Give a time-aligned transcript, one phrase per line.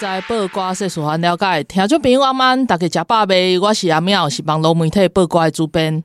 [0.00, 3.58] 在报挂世事还了解，听众朋友阿曼，大家食饱未？
[3.58, 6.04] 我是阿妙，是网络媒体报瓜的主编。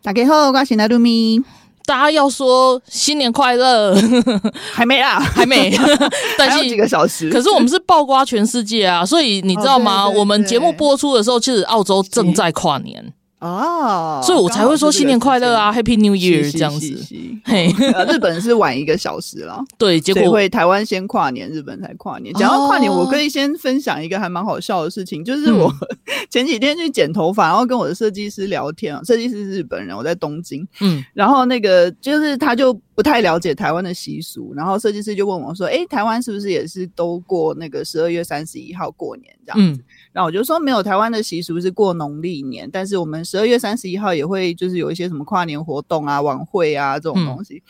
[0.00, 1.42] 大家好，我是阿露咪。
[1.84, 3.96] 大家要说新年快乐，
[4.72, 5.76] 还没啊，还没。
[6.38, 10.04] 但是几个小时，可是我们是曝光全世界啊，所以你知道吗？
[10.04, 13.12] 哦、对对对，我们节目播出的时候，其实澳洲正在跨年。
[13.42, 16.96] 哦，所以我才会说新年快乐啊，Happy New Year 这样子。
[17.44, 17.74] 嘿，
[18.08, 22.32] 日本是晚一个小时了， 对，结果会台湾先跨年，日本才跨年。
[22.34, 25.68] 讲到跨年，我可以先分享一个还蛮好笑的事情，就是我
[26.30, 39.82] 前几天去剪头发，然后跟我的设计师聊天啊，设计师是日本人，我在东京，嗯，然后那个就是他就不太了解台湾的习俗，然后设计师就问我说：“哎，台湾是不是也是都过那个十二月三十一号过年这样子？”
[40.12, 47.56] 然后我就说：“没有，台湾的习俗是过农历年，但是我们十二月三十一号也会就是有一些什么跨年活动啊、晚会啊这种东西。
[47.56, 47.62] 嗯”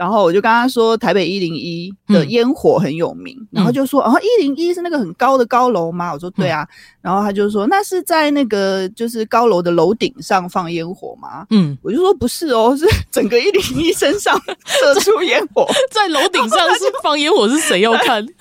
[0.00, 3.36] 然后我就跟他说：“台北一零一的烟火很有名。
[3.38, 6.62] 嗯”然后就说：“哦，一零一是那个很高的高楼吗？”我说：“对啊。
[6.62, 14.34] 嗯”然后他就说：“那是在那个就是高楼的楼顶上放烟火吗？”嗯，我就说：“不是哦，是整个一零一身上
[14.64, 18.24] 射出烟火，在楼顶上是放烟火，是谁要看？”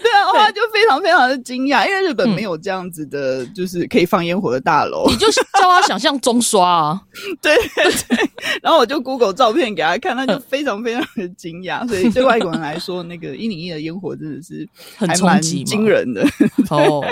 [0.00, 5.06] 对啊，他就非常非常的惊讶，因为日本没有这样子的，就是可以放烟火的大楼。
[5.08, 7.02] 你就 叫他想象中刷啊，
[7.42, 8.30] 对对对。
[8.62, 11.86] 然后我就 Google 照片给他看，他就非常非常的惊讶。
[11.88, 16.22] 所以对外国人来说，那个一零一的烟火真的是还蛮惊人的。
[16.68, 17.02] 哦，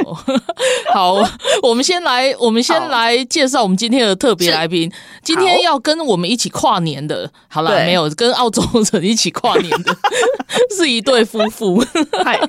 [0.93, 1.15] 好，
[1.63, 4.91] 我们先来，我们先来介绍我们今天的特别来宾。
[5.23, 9.97] 今天要跟我们一起跨年的，好了，没有跟澳洲人一起跨年的，
[10.77, 11.85] 是一对夫妇。
[12.25, 12.41] 嗨。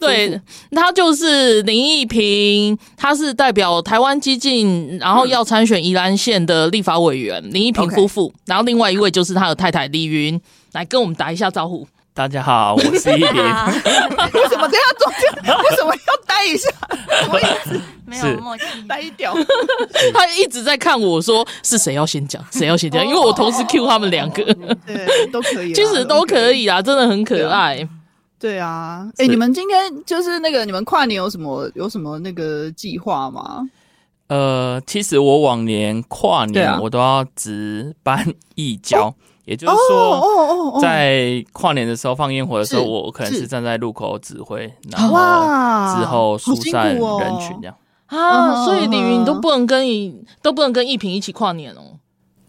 [0.00, 0.40] 对，
[0.70, 8.32] 他就是林义平，他是代表台湾激进，然后要参选宜兰县的立法委员、嗯、林义平夫妇。
[8.46, 10.40] 然后另外一位就是他的太太李云，
[10.72, 11.86] 来跟我们打一下招呼。
[12.12, 13.34] 大家好，我是义平。
[14.34, 15.54] 为什么这样中间？
[15.56, 16.68] 为什么要待一下？
[17.22, 17.80] 什么意思？
[18.04, 19.34] 没有默契，呆掉。
[20.12, 24.44] 他一直在看我说是谁要先讲，谁要先讲，因为我同时 cue 他们两个，
[24.86, 27.88] 对，都可以，其实都可以啦，真的很可爱。
[28.38, 33.62] 对啊，哎、欸，你们今天就是那个，你们跨年有什么有什么那个计划吗？
[34.28, 39.14] 呃，其实我往年跨年我都要值班义交，啊、
[39.44, 45.16] 也就是说，在跨年的时候放烟火的时候，我可能是站在路口指挥，然后
[45.96, 47.74] 之后疏散人群这样
[48.06, 48.64] 啊。
[48.64, 51.98] 所以李云你都不能跟你都不能跟一平一起跨年哦。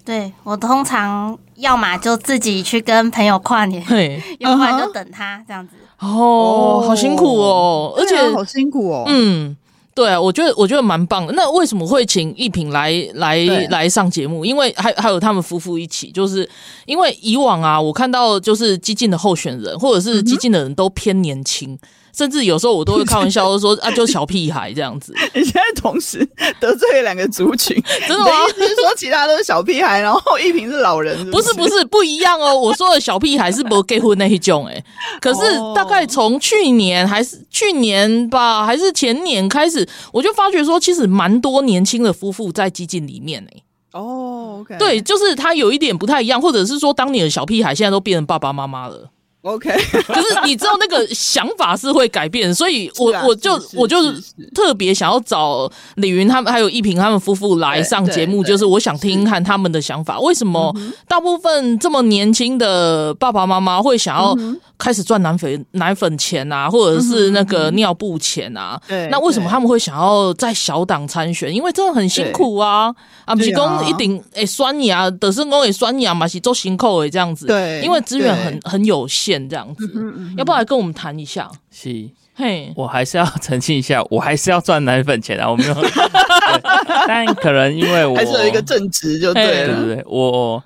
[0.04, 3.84] 对，我通常要么就自己去跟朋友跨年，
[4.40, 5.76] 要不然就等他这样子。
[6.00, 9.04] 哦，好辛苦哦，而且、啊、好辛苦哦。
[9.06, 9.56] 嗯，
[9.94, 11.34] 对啊，我觉得我觉得蛮棒的。
[11.34, 13.38] 那为什么会请一品来来
[13.70, 14.46] 来上节目？
[14.46, 16.50] 因为还还有他们夫妇一起，就是
[16.86, 21.74] 因为以往啊，我看到就是激进的候选人或者是激进的人都偏年轻。
[21.74, 21.80] 嗯
[22.16, 25.14] 甚至有时候我都会开玩笑说 啊，就小屁孩这样子。
[25.34, 26.28] 你现在同时
[26.60, 27.76] 得罪了两个族群，
[28.08, 28.32] 真的吗？
[28.56, 31.54] 是说其他都是小屁孩，然后一平是老人是不是？
[31.54, 32.58] 不是不是不一样哦。
[32.58, 34.84] 我说的小屁孩是不结婚那一种哎，
[35.20, 35.42] 可是
[35.76, 43.62] 大概从去年还是去年吧，还是前年开始，我就发觉说，其实蛮多年轻的夫妇在激进里面哎。
[43.94, 49.10] 哦对，就是他有一点不太一样，或者是说，当年的小屁孩现在都变成爸爸妈妈了。
[49.42, 49.72] OK，
[50.06, 54.22] 可是你知道那个想法是会改变，所以我我就我就是
[54.54, 60.72] 特别想要找李云他们还有一平他们夫妇来上节目，就是我想听听看他们的想法，为什么
[61.08, 64.38] 大部分这么年轻的爸爸妈妈会想要
[64.78, 68.80] 开始赚奶粉奶粉钱啊，或者是那个尿布钱啊？
[68.88, 71.52] 对，那为什么他们会想要在小党参选？
[71.52, 72.94] 因为真的很辛苦啊！
[73.26, 77.48] 啊，不是讲一定诶，酸牙德胜公也，酸牙嘛是做辛苦诶，这样子。
[77.48, 79.31] 对，因为资源很很有限。
[79.50, 81.50] 这样子，嗯嗯、要不要来跟我们谈一下？
[81.70, 85.50] 是，嘿，我还是要澄清一下， 我还是要赚奶粉钱啊！
[85.50, 85.76] 我没有，
[87.08, 90.04] 但可能因为我还是有一个正职，就对了，对不对？
[90.08, 90.64] 我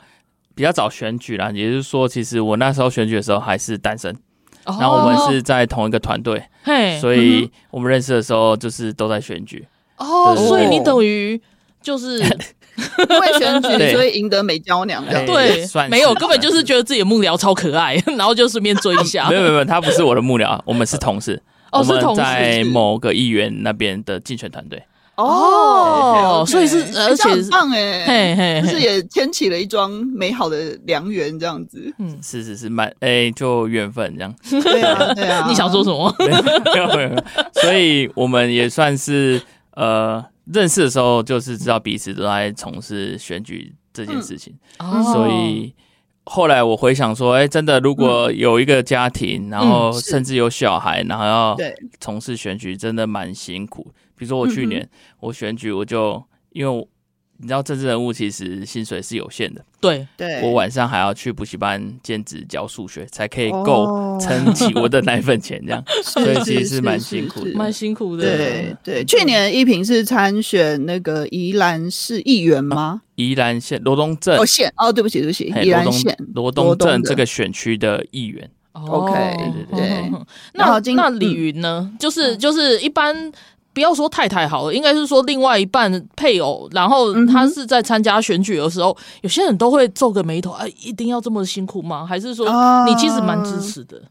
[0.53, 4.13] 比较早选举啦，也就是说，其实我那时候选举的时候还是单身，
[4.65, 9.67] 哦、然后我们是在同一个团队，嘿，所以我们认识的时候就是都在选举。
[9.97, 11.41] 哦，对对对，所以你等于
[11.81, 12.23] 就是。
[12.77, 15.25] 因为选举所以赢得美娇娘这样。
[15.25, 19.29] 对，没有，根本就是觉得自己的幕僚超可爱， 然后就顺便追一下。
[19.29, 21.41] 没有没有，他不是我的幕僚，我们是同事。
[21.71, 22.21] 哦，是同事。
[22.21, 24.81] 在某个议员那边的竞选团队。
[25.15, 31.93] 哦，所以是而且很棒哎，就是也牵起了一桩美好的良缘这样子。
[31.99, 34.35] 嗯，是是是，蛮哎，就缘分这样。
[34.61, 36.13] 对啊对啊， 你想说什么？
[36.19, 37.23] 没有没有，
[37.53, 39.41] 所以我们也算是
[39.75, 40.23] 呃。
[40.45, 45.73] 认识的时候就是知道彼此都在从事选举这件事情，嗯、所以
[46.25, 51.57] 后来我回想说，哎、欸，真的如果有一个家庭，嗯、然后甚至有小孩，然后要
[51.99, 53.93] 从事选举，真的蛮辛苦。
[54.15, 54.89] 比如说我去年
[55.19, 56.87] 我选举，我就因为。
[57.37, 68.23] 你知道政治人物其实薪水是有限的，对对，我晚上还要去补习班兼职教数学，才可以够撑起我的奶粉钱，这样， 所以其实是蛮辛苦的，蛮辛苦的。
[68.23, 73.01] 对对，去年一平是参选那个宜兰市议员吗？
[73.15, 78.49] 宜兰县罗东镇哦县哦，对不起对不起，宜兰县罗东镇这个选区的议员。
[78.71, 79.13] OK，
[79.71, 80.11] 对对对。
[80.53, 81.91] 那那李云呢？
[81.99, 83.31] 就是就是一般。
[83.75, 92.05] 不要说太太好了，应该是说另外一半配偶，然后他是在参加选举的时候，嗯、有些人都会皱个眉头，哎，一定要这么辛苦吗？
[92.05, 92.47] 还是说
[92.85, 93.97] 你其实蛮支持的？
[93.97, 94.07] 啊、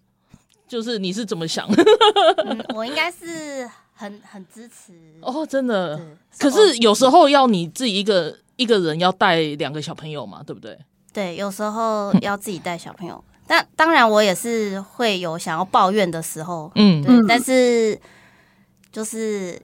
[0.69, 1.67] 就是你是怎么想？
[2.45, 5.99] 嗯、我应该是很很支持哦，真的。
[6.39, 10.79] 可是有时候要你自己一个一个人要带两个小朋友嘛，对不对？
[11.11, 17.99] 对，有时候要自己带小朋友，嗯、但当然我也是会有想要抱怨的时候，嗯，对，但是。
[18.95, 19.61] 就是，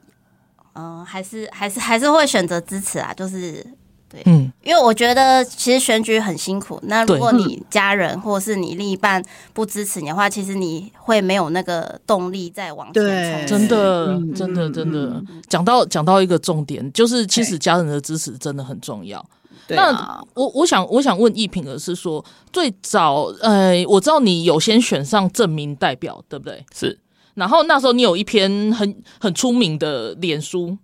[0.73, 3.15] 嗯、呃，还是还是还是会选择支持啊。
[3.15, 3.65] 就是，
[4.09, 6.81] 对，嗯，因为我觉得其实选举很辛苦。
[6.83, 13.57] 那如果你家人或是你另一半不支持你的话，其实你会没有那个动力再往前冲。
[13.57, 15.23] 真的，真的，真的。
[15.49, 19.25] 讲到讲到一个重点，就是其实家人的支持真的很重要。
[19.69, 26.67] 对那我我想我想问一品的是说，最早，呃，我知道你有先选上证明代表，对不对？
[26.75, 26.99] 是。
[27.35, 30.77] 然后那时候你有一篇很很出名的脸书，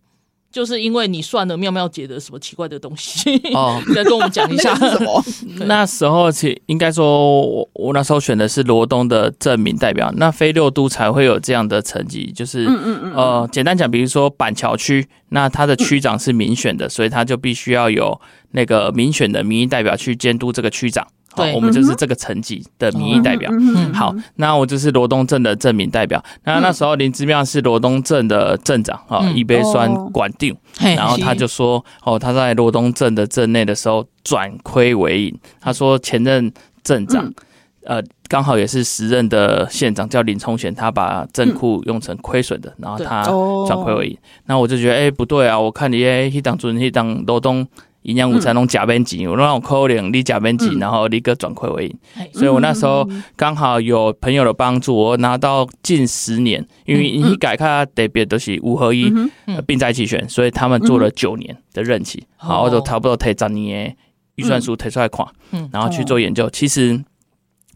[0.50, 5.22] 就是因为你算了妙妙姐的什么奇怪的东西哦， 再跟我们讲一下 什么？
[5.66, 18.18] 那时候其应该说我我那时候选的是罗东的证明代表，那非六都才会有这样的成绩，就是嗯嗯嗯呃，简单讲，比如说板桥区，那他的区长是民选的，所以他就必须要有
[18.52, 21.06] 那个民选的民意代表去监督这个区长。
[21.36, 23.50] 对，我们就是这个层级的民意代表。
[23.52, 26.22] 嗯、好，那我就是罗东镇的镇民代表。
[26.44, 30.58] 那那时候林之妙是罗东镇的镇长啊，一杯酸管定，哦、
[30.96, 35.38] 然后他就说，哦，他在罗东镇的镇内的时候转亏为盈。
[35.60, 36.50] 他说前任
[36.82, 37.24] 镇长，
[37.84, 43.22] 嗯、呃，刚好也是时任的县长叫林聪贤，他把镇库用成亏损的，然后他
[43.66, 44.18] 转亏为盈。
[44.46, 47.66] 那、哦、我就觉得，哎、欸，不对啊，我看你哎，一当尊，一当罗东。
[48.06, 51.98] 营养午餐弄假边级，我让我扣零，你假边级，然后立刻转亏为盈。
[52.32, 59.12] 所以我那时候刚好有朋友的帮助，我拿到近十年，因为你改卡特别都是五合一
[59.66, 63.96] 并在一起选，所以他们做了九年的任期，好，我就差不多提十年
[64.36, 65.26] 预算书提出来看，
[65.72, 67.02] 然后去做研究，其实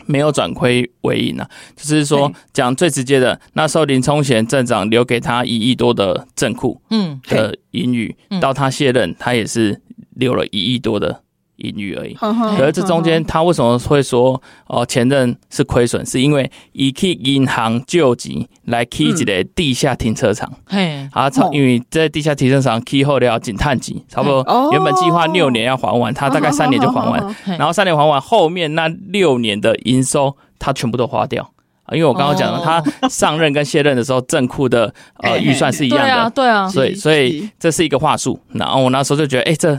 [0.06, 9.81] 没有转亏为盈啊，就是说讲最直接的，那时候林聪贤镇长留给他一亿多的镇库，嗯的盈余，到他卸任，他也是。
[10.20, 11.22] 留了一亿多的
[11.56, 16.02] 盈余而已，可是这中间他为什么会说哦前任是亏损？
[16.06, 24.42] 是因为以去银行救急来开一个地下停车场，嘿，啊，因为在地下停车场开后要警探级，差不多
[24.73, 31.42] 原本计划六年要还完，他大概三年就还完， 然后三年还完，后面那六年的营收他全部都花掉。
[31.83, 39.78] 啊，因为我刚刚讲了，他上任跟卸任的时候政库的呃预算是一样的，对啊，对啊，所以所以这是一个话术，然后我那时候就觉得，哎，这。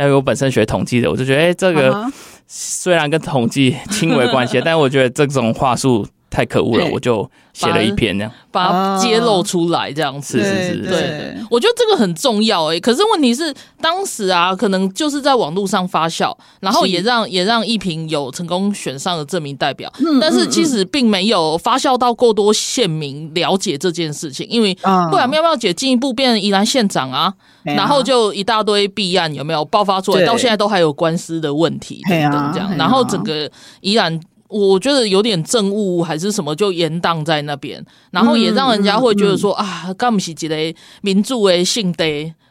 [0.00, 2.10] 因为我本身学统计的，我就觉得，哎、欸，这个
[2.46, 8.32] 虽然跟统计轻微关系， 但我觉得这种话术太可恶了，我就写了一篇这样。
[8.52, 12.80] 把它揭露出来，这样子是是是，对，我觉得这个很重要哎。
[12.80, 19.92] 可是问题是，当时啊，可能就是在网络上发酵，然后也让也让一平有成功选上了这名代表。
[20.20, 24.76] 但是其实并没有发酵到过多县民了解这件事情，因为
[25.10, 27.32] 不然妙妙姐进一步变成宜兰县长啊，
[27.62, 33.48] 然后就一大堆弊案有没有爆发出来，到现在都还有官司的问题等等这样，然后整个
[33.80, 34.20] 宜兰。
[34.50, 42.04] 我觉得有点政务还是什么，就延宕在那边，然后也让人家会觉得说、嗯嗯、啊，干不起几类民主诶性的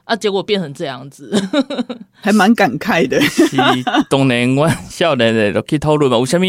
[0.05, 1.31] 啊，结果变成这样子，
[2.19, 3.19] 还蛮感慨的。
[3.21, 3.55] 是
[4.09, 6.45] 当年我少年的都去讨论嘛，为什么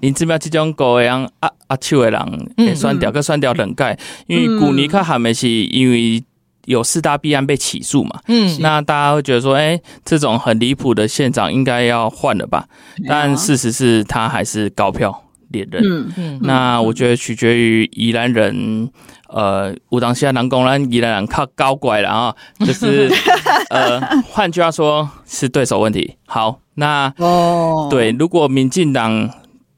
[0.00, 6.24] 林志妙这种高样啊啊手的人会选掉，个选掉两届，因为旧年较喊的是因为。
[6.66, 12.68] 有四大弊案被起诉嘛，嗯，那大家会觉得说，哎、欸，这种很离谱的县长应该要换了吧？
[13.08, 15.82] 但事实是他还是高票连任。
[15.84, 18.90] 嗯嗯，那我觉得取决于宜兰人，
[19.28, 23.10] 呃，武当西亚南公兰宜兰人靠高拐了啊，就是
[23.70, 26.16] 呃，换句话说，是对手问题。
[26.26, 29.30] 好，那哦，对，如果民进党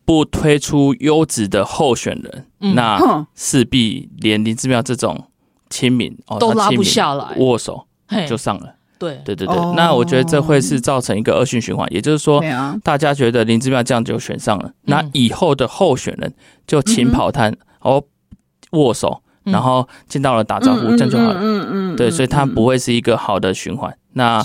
[0.06, 5.26] 不推出优质的候选人，嗯、那势必连林志妙这种。
[5.70, 7.86] 亲民哦，都拉不下来，握手
[8.28, 8.74] 就上了。
[8.98, 9.20] 对。
[9.24, 12.42] 对对对，那我觉得这会是造成一个恶性循环，也就是说，
[12.82, 16.34] 大家觉得林志妙这样就选上了，那以后的候选人
[16.66, 18.02] 就勤跑摊哦，
[18.72, 21.38] 握手，然后见到了打招呼，这样就好了。
[21.40, 23.96] 嗯嗯，对，所以它不会是一个好的循环。
[24.12, 24.42] 那。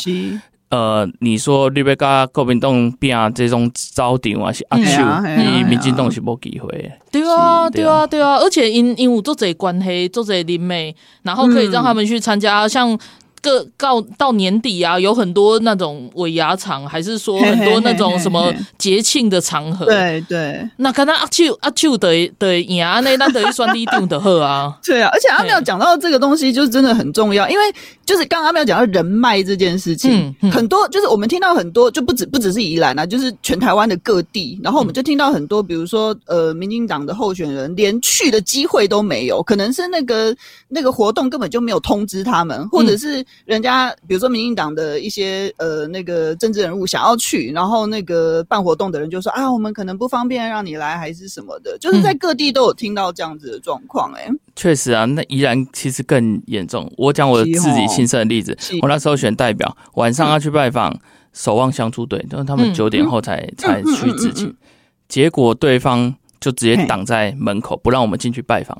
[0.73, 5.03] 呃，你说你要甲国民党变这种招顶还是阿秀？
[5.37, 6.91] 你民进党是无机会。
[7.11, 12.97] 对啊，对啊，对啊，而且因因有做这关系，做这林美，然后可以让他们去参加像。
[13.43, 19.85] 个到到年底啊，有很多那种尾牙场，还是说很多那种什么节庆的场合。
[19.85, 22.09] 对对，那可能阿秋阿秋的
[22.39, 24.73] 的牙那那等于算低定的贺啊。
[24.83, 27.63] 对啊，而且阿妙讲到这个东西，就是真的很重要，因为
[28.05, 40.33] 就是刚刚阿妙讲到人脉这件事情，很多就是我们听到很多，就不止不只是宜兰啊，就是全台湾的各地，然后我们就听到很多，比如说呃，民进党的候选人连去的机会都没有，可能是那个
[40.69, 43.25] 那个活动根本就没有通知他们，或者是。
[43.45, 54.11] 人家比如说民进党的一些呃那个政治人物想要去，然后那个办活动的人就说啊，我们可能不方便让你来，还是什么的，就是在各地都有听到这样子的状况。
[54.13, 56.89] 哎，确实啊，那宜兰其实更严重。
[56.97, 60.97] 我讲我自己亲身的例子，我那时候选代表，晚上要去拜访
[61.33, 64.55] 守望相助队，就是他们九点后才才去执勤，
[65.09, 68.77] 结果对方就直接挡在门口，不让我们进去拜访，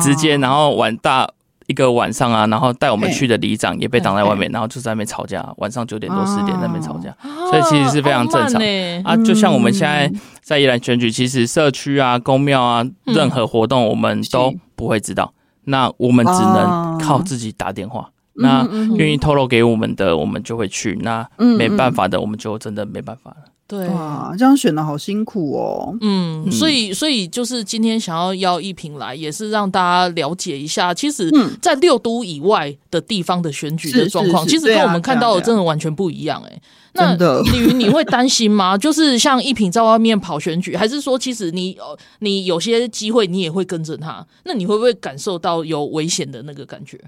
[0.00, 1.28] 直接然后晚大。
[1.68, 5.46] 一个晚上啊，然后带我们去的里长也被挡在外面，然后就在那边吵架。
[5.58, 7.14] 晚上九点多十点在那边吵架，
[7.50, 8.60] 所以其实是非常正常
[9.04, 9.14] 啊。
[9.18, 10.10] 就像我们现在
[10.40, 15.32] 在宜兰选举，其实社区啊、公庙啊，任何活动我们都不会知道，
[15.64, 18.10] 那我们只能靠自己打电话。
[18.40, 23.36] 那愿意透露给我们的，我们就会去；那没办法的，我们就真的没办法了。
[23.68, 25.94] 对啊，这样选的好辛苦哦。
[26.00, 36.42] 嗯，所以所以就是今天想要邀一平来，也是让大家了解一下，其实，在六都以外的地方的选举的状况，其实跟我们看到的真的完全不一样。
[36.48, 36.62] 哎，
[36.94, 38.78] 那李云，你会担心吗？
[38.78, 41.76] 就是像一平在外面跑选举，还是说，其实你
[42.20, 44.26] 你有些机会你也会跟着他？
[44.44, 46.98] 那你会不会感受到有危险的那个感觉？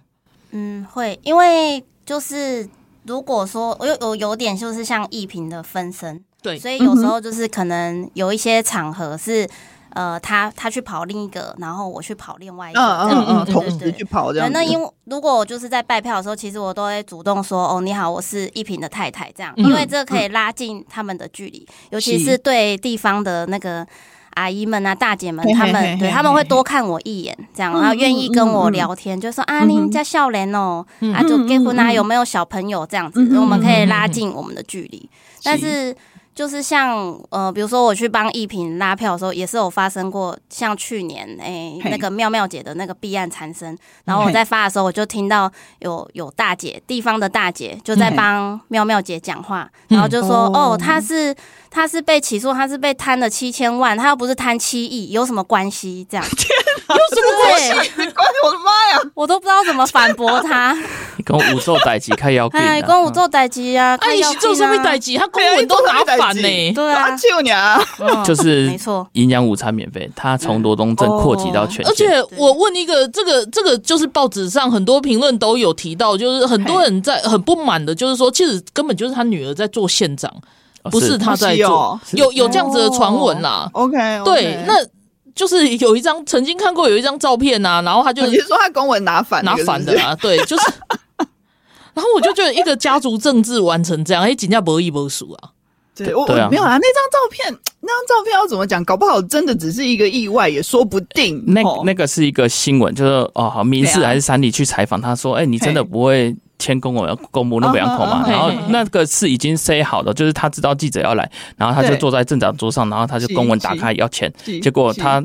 [0.51, 2.69] 嗯，会，因为就是
[3.07, 6.23] 如果说我有有有点就是像一平的分身。
[6.43, 9.47] 对，所以有时候就是可能有一些场合是，
[9.91, 14.51] 呃，他他去跑另一个，然后我去跑另外一个，嗯嗯嗯，同时去跑这样。
[14.53, 23.87] 那因为如果我就是在拜票的时候，其实我都会主动说，哦，你好，我是一平的太太，这样，因为这可以拉近他们的距离，尤其是对地方的那个
[24.35, 35.11] 阿姨们啊、大姐们，他们对他们会多看我一眼，这样，然后愿意跟我聊天，就说啊，您家笑脸哦，啊，就结婚啊，有没有小朋友这样子，我们可以拉近我们的距离，
[35.43, 35.95] 但是。
[36.41, 51.37] 就是像呃，比如说我去帮一平拉票的时候，也是有发生过，像去年诶、欸、那个妙妙姐的那个弊案缠身，然后我在发的时候，我就听到有有大姐地方的大姐就在帮妙妙姐讲话，然后就说哦，她是。
[51.71, 56.05] 他是被起诉，他是被贪了七千万，他又不是贪七亿，有什么关系？
[56.11, 57.71] 这样， 有什么关系？
[58.13, 59.11] 关我的妈呀！
[59.15, 60.77] 我都不知道怎么反驳他。
[61.25, 65.17] 跟五做代级开要紧，哎，跟五做代级啊，哎，你做什么代级？
[65.17, 66.73] 他公文都拿反呢？
[66.75, 67.79] 对啊，就你啊，
[68.25, 71.87] 就是没错，营养午餐免费，他从罗东镇扩及到全。
[71.87, 80.33] 而且我问一个，这个这个就是报纸上很多评论都有提到，就是很多人在很不满的，就是说，其实根本就是他女儿在做县长。
[80.85, 83.69] 不是他在做，有有这样子的传闻啦。
[83.73, 84.75] OK，对，那
[85.35, 90.73] 就是有一张曾经看过有一张照片呐，然后他就你说他公文拿反拿反的啊，对，就是。
[91.93, 95.51] 然后我就觉得一个家族政治完成这样，哎，人家博弈博输啊。
[95.95, 98.85] 对，我没有啊，那张照片， 那张照片要怎么讲？
[98.85, 101.43] 搞不好真的只是一个意外，也说不定。
[101.47, 106.35] 那那个是一个新闻，就是哦，好，民事还是三里去采访，他说，哎，你真的不会。
[106.61, 114.31] 签公文要公布那么两口嘛，然后那个是已经 say 好的，就是他知道记者要来，然后他就坐在镇长桌上，然后他就公文打开要签，
[114.61, 115.25] 结果他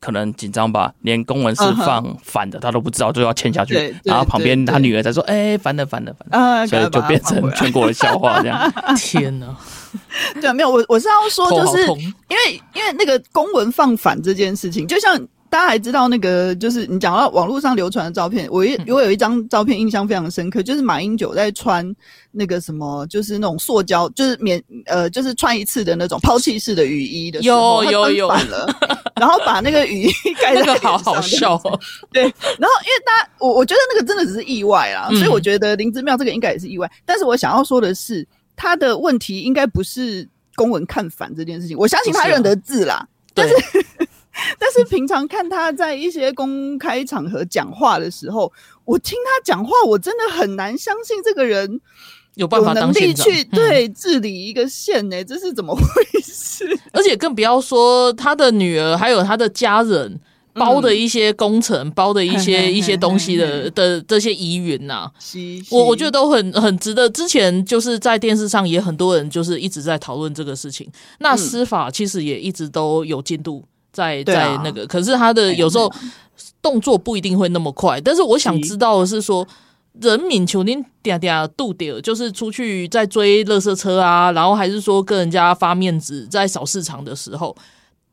[0.00, 8.72] 可能紧张吧，连公文是放反的他都不知道，就要签下去，然后旁边他女儿在说：“哎，反的反的反的。”所以就变成全国的笑话这样。
[8.96, 9.46] 天哪！
[10.40, 15.20] 对啊，没有我我是要说，就是因为因为那个公文放反这件事情，就像。
[15.48, 21.94] 大家还知道那个，就是你讲到网络上流传的照片，我一我有一张照片印象非常深刻，就是马英九在穿
[22.30, 28.66] 那个什么，就是那种塑胶，就是免呃，就是穿一次的那种抛弃式的雨衣的时候，有有有，反了，
[29.20, 31.56] 然后把那个雨衣盖在脸上， 那个好好笑。
[32.12, 36.90] 对，然后因为大家，我我觉得那个真的只是意外啦，嗯、所以我觉得林之妙这个应该也是意外。
[37.04, 38.26] 但是我想要说的是，
[38.56, 43.54] 他的问题应该不是公文看反这件事情，我相信他认得字啦，啊、但是。
[44.58, 48.52] 但是平常看他在一些公开场合讲话的时候，
[48.84, 51.80] 我听他讲话，我真的很难相信这个人
[52.34, 55.24] 有办法有能力去对治理一个县呢、欸？
[55.24, 56.66] 这是怎么 回事？
[56.92, 60.20] 而且更不要说他的女儿，还有他的家人
[60.52, 65.10] 包的一些工程，包的一些一些东西的的这些疑云呐，
[65.70, 67.08] 我我觉得都很很值得。
[67.10, 70.90] 之前就是在电视上也很多人就是一直在讨论这个事情，
[71.20, 73.64] 那司法其实也一直都有进度。
[73.96, 75.90] 在在那个，啊、可是他的有时候
[76.60, 77.98] 动作不一定会那么快。
[78.02, 79.46] 但是我想知道的是说，
[80.02, 87.56] 人民求您嗲嗲度点，就是出去在追垃圾车啊，然后还是说跟人家发面子，在扫市场的时候，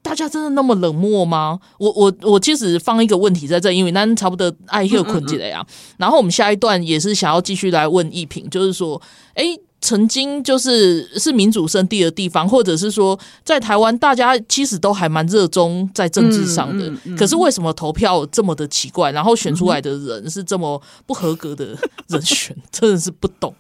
[0.02, 1.60] 大家真的那么冷漠吗？
[1.78, 5.66] 我我我其实放一个问题在这，因为那差不多爱又困起来呀。
[5.98, 9.02] 然后我们下一段也是想要继续来问一品，就是说，
[9.34, 9.60] 哎、欸。
[9.84, 16.88] 曾经就是是民主圣地的地方，或者是说在台湾，大家其实都还蛮热衷在政治上的。
[16.88, 23.54] 嗯嗯嗯、可是为什么投票这么的奇怪，然后选出来的人是这么不合格的人选，真的是不懂。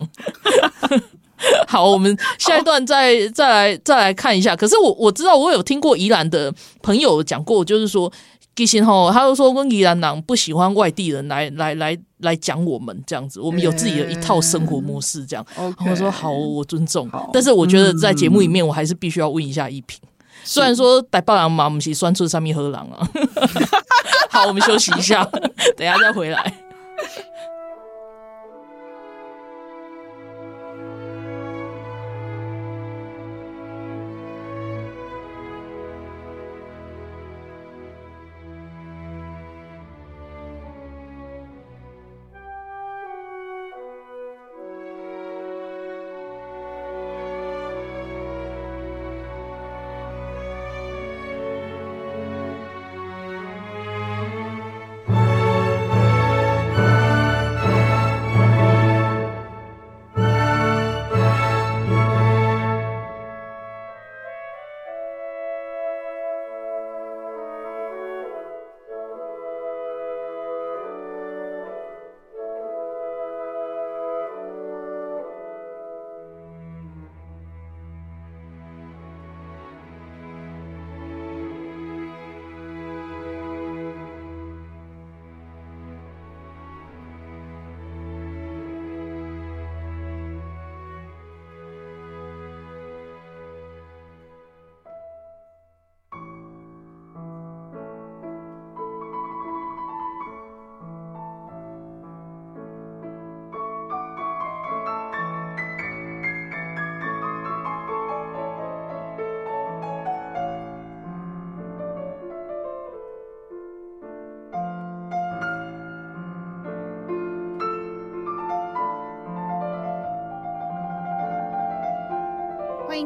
[1.67, 4.55] 好，我们下一段再再来再来看一下。
[4.55, 8.09] 可是我我知道，我有听过宜兰的朋友讲过，就是说。
[8.55, 15.45] 其实吼，他就说，温宜兰人不喜欢外地人来来来来讲我们这样子，我们有自己的一套生活模式这样。
[15.57, 17.09] 我、欸、说好，我尊重。
[17.33, 19.99] 但是我觉得在节目里面，我还是必须要问一下一平。
[20.03, 20.09] 嗯、
[20.43, 23.09] 虽然说逮暴狼嘛，不是酸出三米喝狼啊。
[24.29, 25.23] 好，我们休息一下，
[25.75, 26.53] 等一下再回来。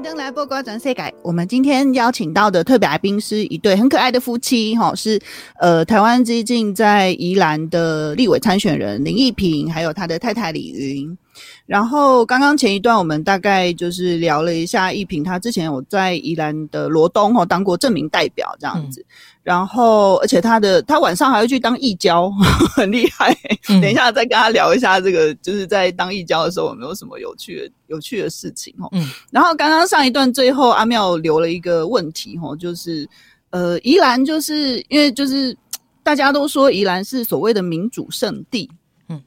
[0.07, 1.13] 登来播瓜转世改。
[1.21, 5.19] 我们今天邀请到的特别来宾是一对很可爱的夫妻，哈，是
[5.59, 11.17] 呃台湾基进在宜兰的立委参选人林义平，还有他的太太李云。
[11.65, 19.01] 然后刚刚前一段我们大概就是聊了一下一平，他之前有在宜兰的罗东哈当过证明代表这样子。
[19.01, 19.11] 嗯
[19.47, 22.29] 然后，而且他的他晚上还会去当义交，
[22.75, 23.33] 很厉害。
[23.69, 28.89] 嗯、等一下再跟他聊一下这个，就是在当义交的时候有没有什么有趣的有趣的事情哦。
[28.91, 29.09] 嗯。
[29.31, 33.07] 然后刚刚上一段最后阿妙留了一个问题哦，就是
[33.51, 35.57] 呃，宜兰就是因为就是
[36.03, 38.69] 大家都说宜兰是所谓的民主圣地，
[39.07, 39.23] 嗯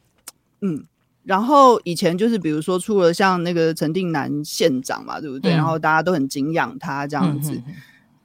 [0.61, 0.85] 嗯。
[1.25, 5.53] 然后以前就是比如说出了像那个陈定南县长嘛，对不对？
[5.53, 7.53] 嗯、然后大家都很敬仰他这样子。
[7.53, 7.75] 嗯嗯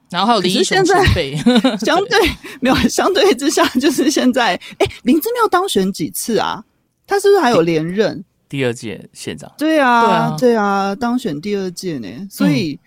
[0.08, 1.36] 然后还有林义雄前辈，
[1.84, 2.16] 相对
[2.60, 6.62] 没有相对之下，就是现在，哎，林志妙当选几次啊？
[7.08, 8.24] 他是不是还有连任？
[8.48, 9.52] 第二届县长？
[9.58, 12.06] 对啊，对啊，对啊，当选第二届呢。
[12.30, 12.78] 所以、嗯、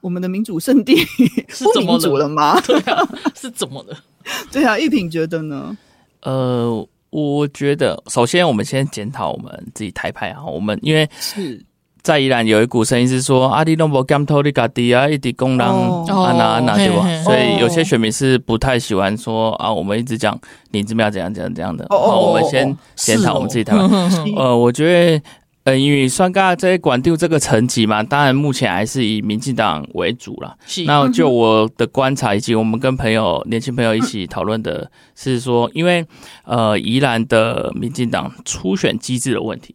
[0.00, 0.96] 我们的民主圣地
[1.50, 2.60] 是不民主了吗？
[2.60, 3.02] 对啊，
[3.34, 3.96] 是怎么的？
[4.52, 5.76] 对啊，一平觉得呢？
[6.22, 11.64] 呃，我觉得首先我们先检讨我们自己台派啊，我们因为是。
[12.02, 17.06] 在宜兰有一股声音是说，阿里诺博甘托利嘎迪啊，一滴公狼安娜安娜对吧？
[17.22, 20.38] 所以有些选民是不太喜欢说啊，我们一直讲
[20.72, 21.86] 你怎么样怎样怎样怎样的。
[21.88, 23.88] 好，我们先检讨我们自己台湾。
[24.36, 24.84] 呃，我觉
[25.16, 25.22] 得。
[25.64, 30.54] 呃，因为算噶在管定这个层级嘛，当然目前还是以民进党为主啦。
[30.66, 36.06] 是，那就我的观察，以及我们跟朋友、年轻朋友一起讨论的是说，因为
[36.44, 39.74] 呃，宜兰的民进党初选机制的问题。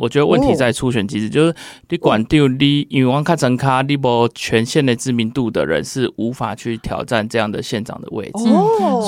[0.00, 1.54] 我觉得问题在初选机制，就是
[1.88, 8.44] 你管定你，因为王卡成卡你无全县的知名度的人是无法去挑战这样的县长的位置，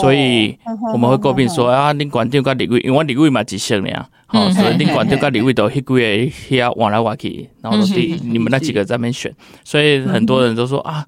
[0.00, 0.58] 所以
[0.92, 11.06] 我们会诟病说啊，你管定跟李贵，因为李贵嘛几县的呀，好，所以你管定跟李贵都一个月要往来往去，然后第你们那几个在那边选，所以很多人都说啊，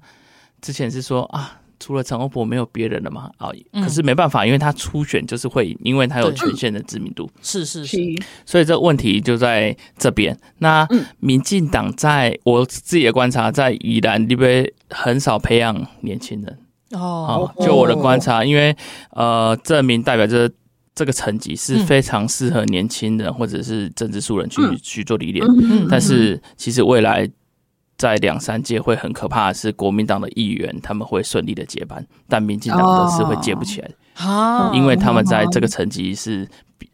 [0.61, 1.59] 之前是说啊。
[1.83, 3.29] 除了陈欧博没有别人了嘛？
[3.35, 7.97] 啊，可是没办法，因为他初选就是会，因为他有全县的知名度，是是是，
[8.45, 10.39] 所以这问题就在这边。
[10.59, 10.87] 那
[11.19, 16.57] 民进党在我自己的观察，在宜兰那边很少培养年轻人。
[16.91, 17.53] 哦。
[17.59, 18.73] 就我的观察，因为
[19.09, 20.49] 呃，这名代表着
[20.95, 25.45] 这个层级是非常适合年轻人或者是政治素人去去做历练，
[25.89, 27.29] 但是其实未来。
[27.97, 33.89] 在两三届会很可怕的是，国民党的议员他们会顺利的接班，但民进党的是会接不起来。
[34.21, 36.47] 哦，因为他们在这个层级是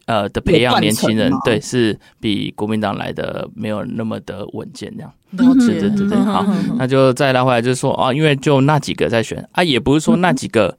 [0.06, 5.12] 呃的培养年轻人，对，是比国民党来的没有那么的稳健，这样。
[5.36, 10.78] 对对对对，好，那就再拉回来，就是说啊，因为就那几个在选啊，也不是说那几个。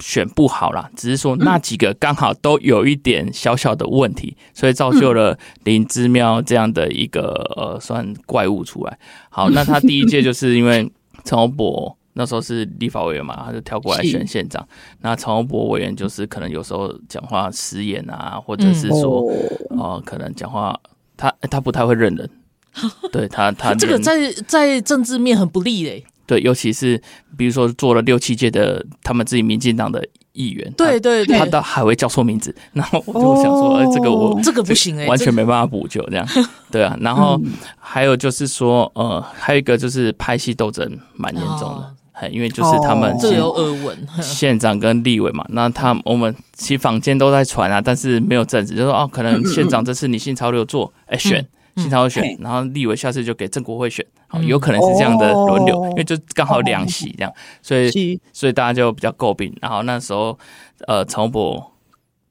[0.00, 8.98] 选不好啦，只是说那几个刚好都有一点小小的问题，所以造就了林之喵这样的一个呃算怪物出来。
[9.30, 10.90] 好， 那他第一届就是因为
[11.24, 14.66] 陈欧博那时候是立法委员嘛，他就跳过来选县长。
[15.00, 19.22] 那陈欧博委员就是可能有时候讲话失言啊，或者是说
[19.70, 20.78] 哦、呃，可能讲话
[21.16, 22.30] 他他不太会认人，
[23.12, 26.04] 对他他这个在在政治面很不利嘞。
[26.28, 27.00] 对，尤其是
[27.38, 36.28] 比如说做了六七届的他们自己民进党的议员，对对对，他都还会叫错名字，然后我就想说，哎，这个我这个不行哎，完全没办法补救这样，
[36.70, 36.94] 对啊。
[37.00, 37.40] 然后
[37.78, 51.44] 还有就是说，呃，还有一个就是派系斗争蛮严重的，哎，因为就是他们这有耳闻，县长跟立委嘛，那他我们其实坊间都在传啊，但是没有证据，就说哦，可能 县长这次你新潮流做，哎，选。
[51.78, 59.56] 新潮会选，然后立委下次就给郑国会选，好，有可能是这样的轮流，因为就刚好两席这样，所以所以大家就比较诟病。
[59.62, 60.38] 然后那时候，
[60.86, 61.72] 呃，陈欧珀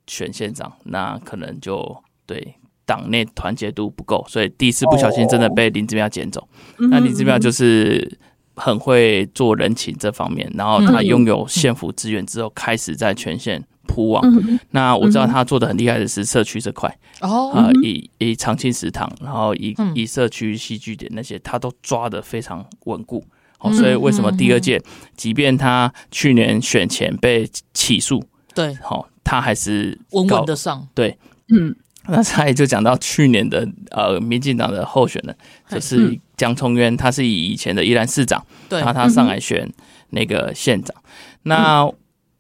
[0.05, 2.55] 选县长，那可能就对
[2.86, 6.47] 党内团结度不够，所以第一次不小心真的被林志妙捡走。
[6.77, 8.19] 那林志妙就是
[8.55, 13.63] 很会做人情这方面，然后他拥有县府资源之后，开始在全县。
[13.88, 16.88] 铺网，嗯、那我知道他做的很厉害的是社区这块
[17.21, 23.23] 哦，啊、呃，以以长青食堂，然后以以社区戏剧点那些，他都抓的非常稳固。
[23.60, 24.80] 哦，所以为什么第二届，
[25.15, 28.23] 即便他去年选前被起诉，
[28.54, 30.88] 对，好，他还是稳稳的上。
[30.93, 31.17] 对，
[31.50, 31.76] 嗯，
[32.08, 35.36] 那他也就讲到去年的呃，民进党的候选人
[35.67, 39.67] 就是江聪渊，他是以以前的宜兰市长，对，然后他上来选
[40.12, 40.95] 那个县长，
[41.41, 41.91] 那。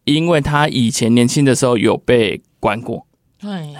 [0.07, 3.05] 因为他以前年轻的时候有被关过，
[3.37, 3.73] 对，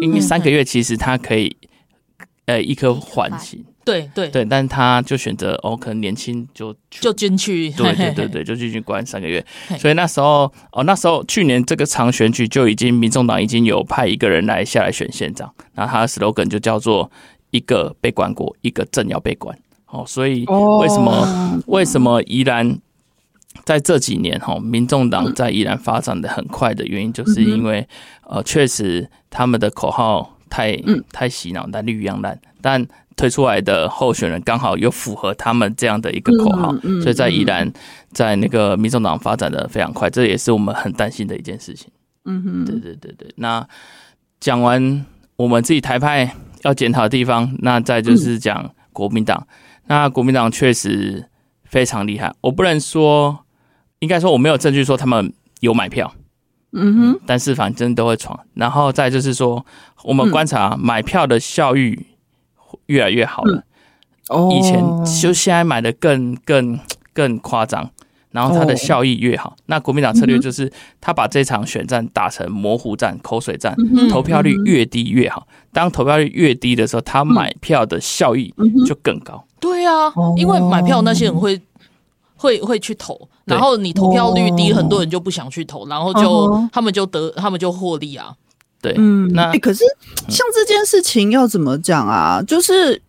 [0.00, 1.56] 因为三个月其实他可以，
[2.46, 4.28] 呃，一颗缓刑，对对。
[4.28, 9.44] 对，但他就选择哦，可能年轻就就进去，对对对对，就进去关三个月。
[9.76, 17.10] 所以那时候哦，那时候去年这个长选举就已经，民众党已经有派一个人来下来选县长，然后他的 slogan 就叫做
[17.50, 19.58] 一个被关过，一个正要被关。
[19.86, 22.78] 哦，所以为什么为什么宜兰？
[23.64, 27.86] 在这几年哈，民众党在宜兰发展的很快的原因，就是因为
[28.26, 30.76] 呃，确实他们的口号太
[31.12, 32.84] 太洗脑，但绿一样烂，但
[33.14, 37.70] 推出来的候选人刚好又符合他们这样的一个口号，所以在宜兰
[38.10, 41.88] 在那个民众党发展的非常快，这也是我们很担心的一件事情。
[42.24, 43.32] 嗯哼，对对对对。
[43.36, 43.64] 那
[44.40, 49.46] 讲完我们自己台派要检讨的地方，那再就是讲国民党。
[49.86, 51.28] 那国民党确实
[51.64, 53.41] 非常厉害，我不能说。
[54.02, 56.12] 应该说我没有证据说他们有买票，
[56.72, 58.36] 嗯哼，但是反正都会闯。
[58.54, 59.64] 然后再就是说，
[60.02, 61.96] 我们观察买票的效益
[62.86, 63.62] 越来越好了。
[64.28, 66.76] 哦，以前就现在买的更更
[67.14, 67.88] 更夸张，
[68.32, 69.54] 然后它的效益越好。
[69.66, 70.68] 那国民党策略就是
[71.00, 73.76] 他把这场选战打成模糊战、口水战，
[74.10, 75.46] 投票率越低越好。
[75.72, 78.52] 当投票率越低的时候，他买票的效益
[78.84, 79.46] 就更高。
[79.60, 81.60] 对啊，因为买票那些人会。
[82.42, 88.34] 会会去投，然后你投票率低，很多人就不想去投，然后就他们就得他们就获利啊。
[88.80, 89.84] 对，嗯，那可是
[90.28, 92.42] 像这件事情要怎么讲啊？
[92.42, 93.00] 就是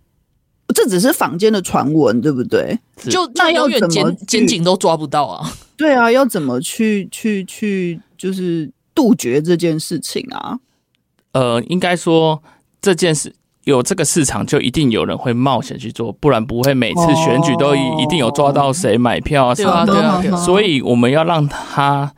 [0.76, 2.78] 这只是坊间的传闻，对不对？
[3.10, 5.52] 就那要远检检警都抓不到啊。
[5.76, 10.60] 对啊，要怎么去去去，就是杜绝这件事情啊？
[11.32, 12.44] 呃，应该说
[12.80, 19.94] 这件事有这个市场，就一定有人会冒险去做，不然不会每次选举都一定有抓到谁买票啊什么的。
[19.94, 22.12] 对啊，所以我们要让他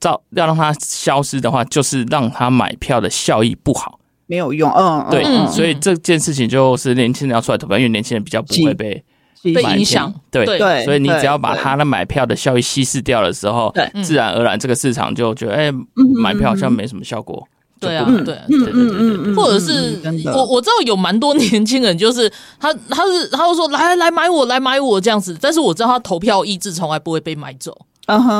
[0.00, 4.70] 照要让他消失的话，就是让他买票的效益不好，没有用。
[4.70, 9.04] 嗯，对，嗯、所以这件事情就是年轻人要出来投票，因为年轻人比较不会被。
[9.44, 15.72] 被影响，对对，所以你只要把他的买票的效益稀释掉的时候，自然而然这个市场就觉得，哎，
[16.14, 17.44] 买票好像没什么效果。
[17.82, 20.00] 对啊，对，对对对对，或者是
[20.34, 27.76] 我我知道有蛮多 年轻人，就是他他是他就说来来买我来买我这样子，但是我知道他投票意志从来不会被买走，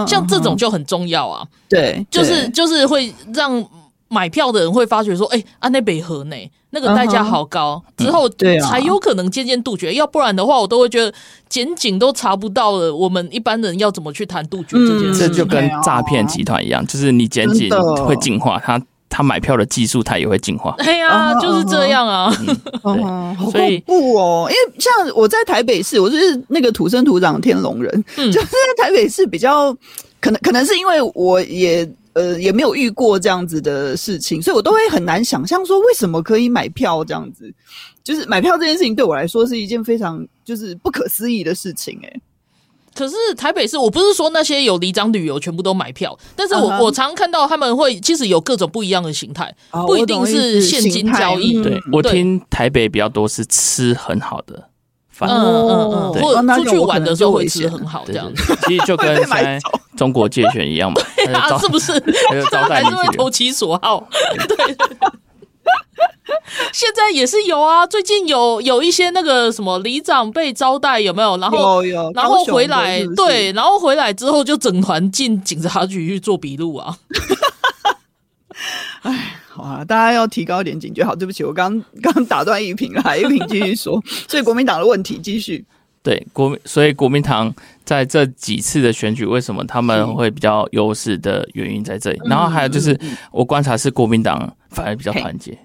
[0.07, 1.47] 像这种就很重要啊。
[1.69, 3.65] 对，就是就是会让
[4.09, 6.37] 买票的人会发觉说，哎，安内北河呢？
[6.75, 8.27] 那个代价好高，之后
[8.67, 9.93] 才有可能渐渐杜绝。
[9.93, 11.13] 要不然的话，我都会觉得
[11.47, 15.29] 检警都查不到了，我们一般人要怎么去谈杜绝这件事？
[15.29, 17.69] 这就跟诈骗集团一样，就是你检警
[18.07, 18.81] 会进化，他
[19.13, 20.75] 他买票的技术他也会进化。
[20.79, 22.31] 对 呀，就是这样啊。
[22.83, 24.49] 好恐怖哦！
[24.51, 29.73] 因为像我在台北市，我就是那个土生土长的天龙人，就是在台北市比较
[30.21, 31.89] 可能，可能是因为我也。
[32.15, 37.51] 呃，也没有遇过这样子的事情，所以我都会很难想象说为什么可以买票这样子。
[38.05, 42.21] 就是买票这件事情对我来说是一件非常就是不可思议的事情哎、欸。
[42.95, 46.83] 可是台北市，我不是说那些有离张旅游全部都买票，但是我、uh huh.
[46.85, 51.63] 我常看到他们会其实有各种不一样的形态，oh, 不一定是现金交易。
[51.63, 54.69] 对，我听台北比较多是吃很好的。
[55.21, 59.57] 嗯嗯嗯，或者出去玩的时候会吃很好，这样子，其实就跟现在
[59.97, 61.01] 中国借选一样嘛，
[61.33, 61.93] 啊，是不是？
[62.69, 64.09] 还是会投其所好。
[64.49, 64.77] 对，
[66.73, 71.37] 现在也是有啊，最近有有一些那个什么里长被招待，有没有？
[71.39, 71.83] 然后
[72.15, 76.97] 然后回来，对，然后回来之后就整团进警察局去做笔录啊。
[79.03, 79.39] 哎。
[79.55, 81.05] 好啊，大家要提高一点警觉。
[81.05, 84.03] 好，对不起，我刚 刚打断一平了，一平继续说。
[84.27, 85.63] 所以国民党的问题继续。
[86.03, 92.21] 对国民，所以国民党在这几次的选举，为什么他们会比较优势的原因在这里。
[92.25, 92.99] 然后还有就是，
[93.31, 95.57] 我观察是国民党反而比较团结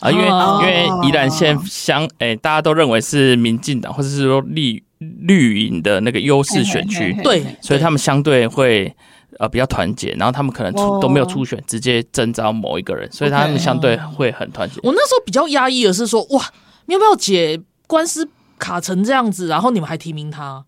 [0.00, 8.94] 啊，因为因为宜兰县相哎，大家都认为是民进党或者是说绿绿营的那个优势选区，对，所以他们相对会。
[9.38, 14.80] 呃，比较团结，然后他们可能出都没有初选，直接征召某一个人，所以他们相对会很团结。
[14.82, 16.42] 我那时候比较压抑的是说，哇，
[16.86, 18.26] 妙妙姐官司
[18.58, 20.64] 卡成这样子，然后你们还提名他，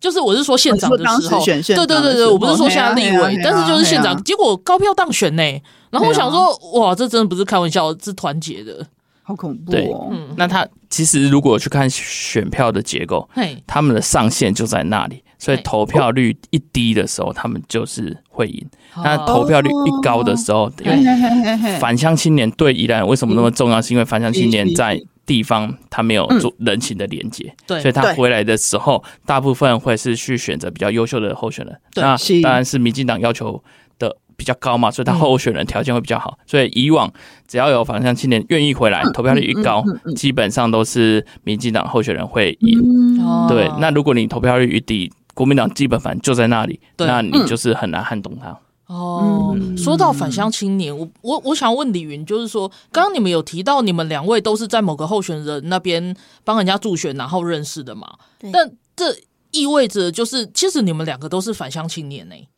[0.00, 5.42] 就是我是说县长的时候，对对对对，我不是说现在立委，但是就是县长，结果高票当选呢。
[5.90, 8.86] 然后我想说，哇，这真的不是开玩笑，是团结的，
[9.22, 10.10] 好恐怖哦。
[10.36, 13.28] 那他其实如果去看选票的结构，
[13.66, 15.22] 他们的上限就在那里。
[15.38, 18.62] 所以投票率一低的时候，他们就是会赢。
[19.02, 23.80] 那投票率一高的时候，因为返乡青年对宜兰为什么那么重要？
[23.80, 31.80] 是因为返乡青年在地方他没有做人情的连接，所以他回来的时候，大部分会是去选择比较优秀的候选人。
[31.94, 33.62] 那当然是民进党要求
[33.96, 36.36] 的比较高嘛，所以他候选人条件会比较好。
[36.48, 37.08] 所以以往
[37.46, 39.84] 只要有返乡青年愿意回来，投票率一高，
[40.16, 43.16] 基本上都是民进党候选人会赢。
[43.46, 48.58] 对，那如果你投票率一低，国民党基本盘就在那里，那你就是很难撼动他。
[48.90, 58.18] 哦，嗯、说到返乡青年，我我我想问李云，就是说，刚刚你们有提到你们两位都是在某个候选人那边帮人家助选，然后认识的嘛？
[58.52, 59.16] 但这
[59.52, 62.48] 意味着就是，其实你们两个都是返乡青年呢、欸，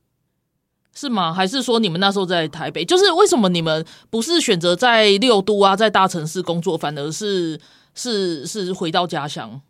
[0.94, 1.34] 是吗？
[1.34, 2.82] 还是说你们那时候在台北？
[2.82, 7.60] 就是为什么你们不是选择在六都啊，在大城市工作，反而是
[7.94, 9.60] 是是回到家乡？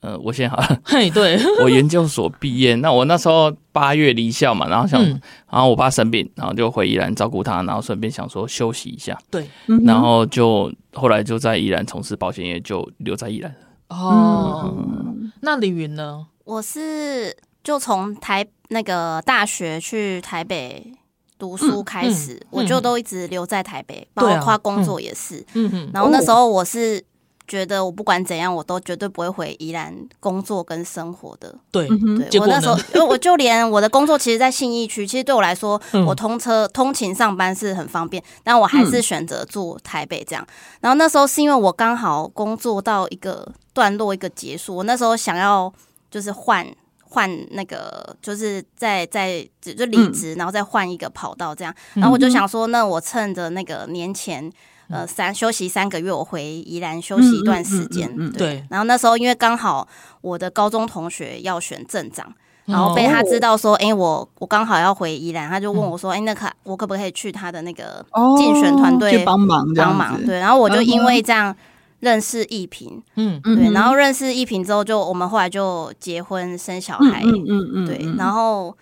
[0.00, 0.78] 呃，我先好了。
[0.84, 9.18] 嘿，对， 我研究所毕业，那我那时候八月离校嘛，然后想，嗯、然后我爸生病，然后就回宜兰照顾他，然后顺便想说休息一下。
[9.28, 9.48] 对，
[9.84, 13.52] 然后就后来就在宜兰从事保险业，就留在宜兰。
[13.88, 16.26] 哦，嗯、那李云呢？
[16.44, 20.92] 我是就从台那个大学去台北
[21.38, 25.44] 读书开始，嗯嗯、我就都一直留在台北，包括工作也是。
[25.54, 27.04] 嗯嗯，然后那时候我是。
[27.48, 31.52] 觉得我不管怎样，我都绝对不会回宜兰工作跟生活的。
[31.72, 31.88] 对，
[32.30, 40.46] 对我那时候，因为我就连我的工作，其实，在信义区，其实对我来说，嗯、我通车通勤上班是很方便，但我还是选择住台北这样。
[40.80, 45.72] 然后那时候是因为我刚好工作到一个段落，一个结束，我那时候想要
[46.10, 46.66] 就是换
[47.00, 51.74] 换那个，就是在在就离职，然后再换一个跑道这样。
[51.94, 54.52] 然后我就想说，那我趁着那个年前。
[54.90, 58.30] 呃三休息三个月，我回宜兰休息一段时间。
[58.32, 59.86] 对，然后那时候因为刚好
[60.20, 62.32] 我的高中同学要选镇长。
[62.64, 68.04] 然后被他知道说，哎、欸，我我刚好要回宜兰，他就问我说，哎、欸，那可我可不可以去他的那个
[68.36, 70.22] 竞选团队帮忙帮忙？
[70.26, 71.56] 对，然后我就因为这样
[72.00, 78.76] 认识一平，嗯，对，然后认识一平之后，就我们后来就结婚生小孩，嗯嗯嗯，对，然后。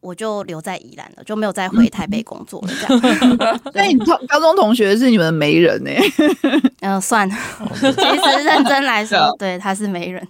[0.00, 2.68] 我就留在宜兰了，就没有再回台北工作了。
[2.80, 2.94] 这
[3.44, 5.90] 样， 那你同高中同学是你们媒人呢？
[6.80, 7.34] 嗯， 算了，
[7.74, 10.26] 其实认真来说，对，他是媒人。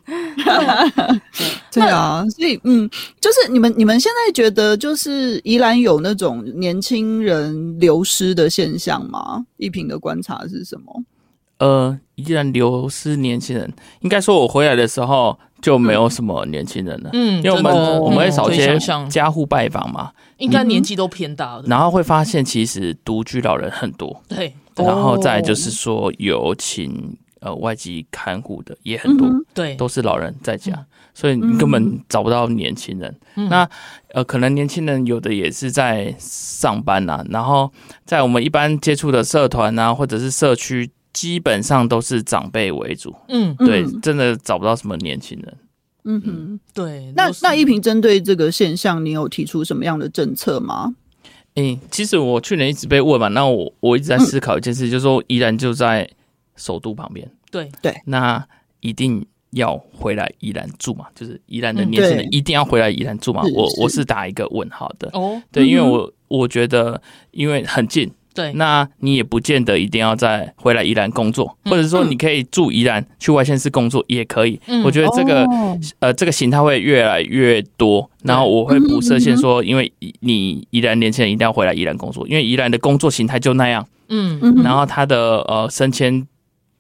[1.71, 2.89] 对啊，所以嗯，
[3.21, 9.45] 就是你们你们现在觉得，就是宜兰有那种年轻人流失的现象吗？
[9.59, 11.03] 一平的观察是什么？
[11.59, 15.39] 呃，依然流失年轻人，应该说我回来的时候。
[15.61, 33.13] 就没有什么年轻人了，嗯，因为我们我们会找一些家户拜访嘛，应该年纪都偏大的，然后会发现其实独居老人很多，对，然后再就是说有请呃外籍看护的也很多，对，都是老人在家，所以你根本找不到年轻人。
[33.51, 33.69] 那
[34.13, 37.69] 呃，可能年轻人有的也是在上班呐，然后
[38.05, 40.89] 在我们一般接触的社团啊，或者是社区。
[41.19, 45.57] 基本上都是长辈为主，嗯，对，真的找不到什么年轻人，
[46.05, 47.13] 嗯哼，对。
[47.17, 50.95] 那那一平针对这个现象，你有提出什么样的政策吗？
[51.55, 56.09] 诶、欸，其实我去年一直被问嘛，那我我一直在思考一件事，嗯、就是说宜兰就在
[56.55, 58.47] 首都旁边，对对，那
[58.79, 61.07] 一定要回来宜兰住嘛？
[61.17, 63.43] 就是宜兰的年轻人一定要回来宜兰住嘛？
[63.45, 67.03] 嗯、我我是打一个问号的哦，对，因为我我觉得
[67.33, 68.09] 因为很近。
[68.39, 74.61] 对，那你也不见得一定要再回来宜兰工作，或者说你可以住宜兰去外县市工作也可以。
[74.85, 75.45] 我觉得这个
[75.99, 86.25] 呃这个形态会越来越多，然后我会不设限说，因为你宜兰年轻人一定要回来宜兰工作，因为宜兰的工作形态就那样，嗯，然后他的呃升迁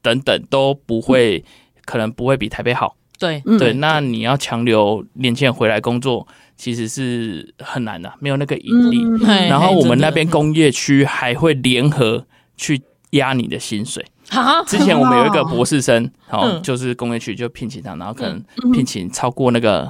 [0.01, 1.43] 等等都不会，
[1.85, 2.95] 可能不会比台北好。
[3.19, 6.27] 对对，那你要强留年轻人回来工作。
[6.57, 9.01] 其实是很难的，没有那个引力。
[9.05, 12.27] 嗯、然后我们那边工业区还会联合
[12.57, 14.05] 去压你的薪水。
[14.29, 14.61] 哈？
[14.65, 19.89] 之前我们有一个博士生，然 后就是工业区就聘请他，然后可能聘请超过那个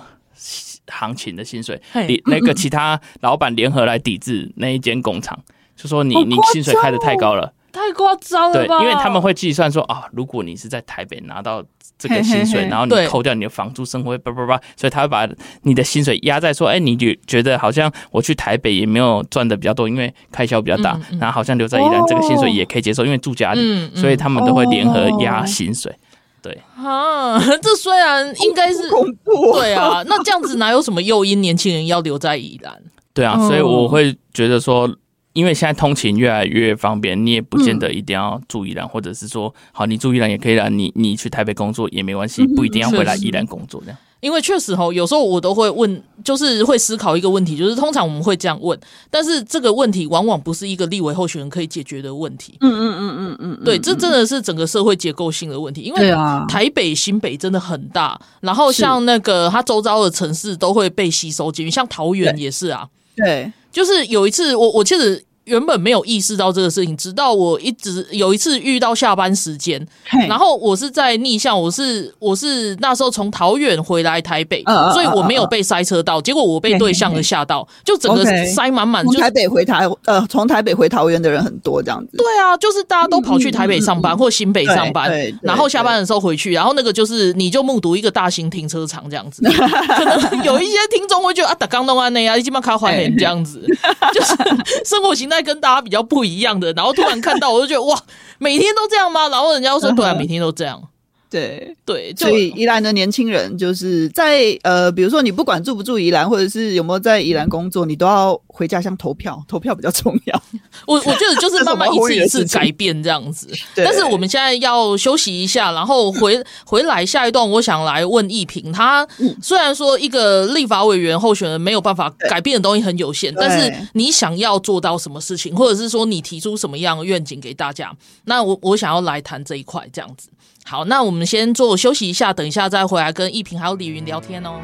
[0.88, 5.42] 行情的薪水，抵那个其他老板联合来抵制那一间工厂，
[5.74, 7.54] 就说你你薪水开的太高了。
[7.72, 8.78] 太夸张了吧？
[8.78, 11.64] 对，因为他们会计算说啊，如果你是在台北拿到
[11.98, 15.28] 这个薪水，然后你扣掉你的房租、生活费，叭叭叭，所以他会把
[15.62, 25.92] 你的薪水压在说，哎，你就觉得好像我去台北也没有赚的比较多，因为开销比较大，然后好像留在宜兰这个薪水也可以接受，因为住家里，所以他们都会联合压薪水。
[26.40, 26.56] 对。
[26.76, 32.80] 啊，这虽然应该是恐怖对啊，那这样子哪有什么诱因年轻人要留在宜兰？
[33.12, 34.88] 对啊，所以我会觉得说。
[35.32, 40.68] 因为现在通勤越来越方便，你也不见得一定要住宜兰，嗯、或者是说，好，你住宜兰也可以啦。
[40.68, 43.98] 你你去台北工作也没关系，不一定要回来宜兰工作这样。
[44.20, 48.76] 因为确实哈，有时候我都会问，就是会思考一个问题，就是通常我们会这样问，
[49.10, 52.56] 但是这个问题往往不是一个立委候选人可以解决的问题。
[52.60, 55.82] 嗯嗯嗯嗯嗯，对，这真的是整个社会结构性的问题。
[55.82, 56.10] 因为
[56.48, 62.88] 台北新北真的很大，然后像那个它周遭的城市都会被吸收进去，像桃园也是啊。
[63.14, 65.27] 对，就是有一次我我其实。
[65.48, 69.84] 原本没有意识到这个事情，直到我一直有一次遇到下班时间，
[70.28, 79.04] 然后我是在逆向，我是我是那时候从桃园回来台北，所以我没有被塞车到，结果我被对向的吓到，就整个塞满满。
[79.06, 82.16] 就台北回台呃，从台北回桃园的人很多这样子。
[82.16, 89.42] 对啊，就是大家都跑去台北上班或新北上班，然后下班的时候回去，然后那个就是你就目睹一个大型停车场这样子。
[89.42, 93.64] 可 能有一些听众会觉得啊，打刚弄安内啊，你起码卡怀念这样子，
[94.12, 94.36] 就是
[94.84, 95.37] 生活形态。
[95.42, 98.00] 跟大家比较不一样的，然后突然看到，我就觉得哇，
[98.38, 99.28] 每天都这样吗？
[99.28, 100.82] 然后人家说， 对啊，每天都这样。
[101.30, 110.42] 对对，所以宜兰的年轻人就是在呃，比如说你不管住不住宜兰，或者是有没有在宜兰工作，你都要回家乡投票，投票比较重要。
[110.86, 113.46] 我我觉得就是慢慢一次一次改 变这样子。
[113.76, 119.06] 但是我们现在要休息一下，然后回回来下一段，我想来问一平，他
[119.42, 127.94] 虽然说一个立法委员候选人没有办法改变的东西很有限，但是你想要做到什么事情，或者是说你提出什么样的愿景给大家？
[128.24, 130.30] 那我我想要来谈这一块这样子。
[130.64, 134.60] 好，那我们们先做休息一下，等一下再回来跟一平还有李云聊天哦。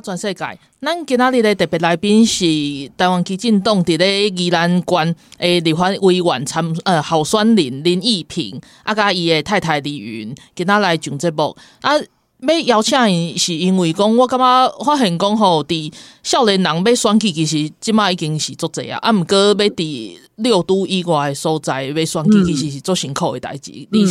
[0.00, 2.44] 全世界，咱今仔日的特别来宾是
[2.96, 11.92] 台湾基进党伫咧宜兰县诶立法委员参呃候选人林义平，啊甲伊诶太太李云，今仔来上节目啊。
[12.48, 18.98] 要邀请伊，是因为讲我感觉发现讲吼，伫少年人要选举，其实即马已经是足济啊。
[19.00, 23.70] 啊，毋过要伫六都以外的所在要选举，其实是足辛苦的代志。
[23.92, 24.10] 而且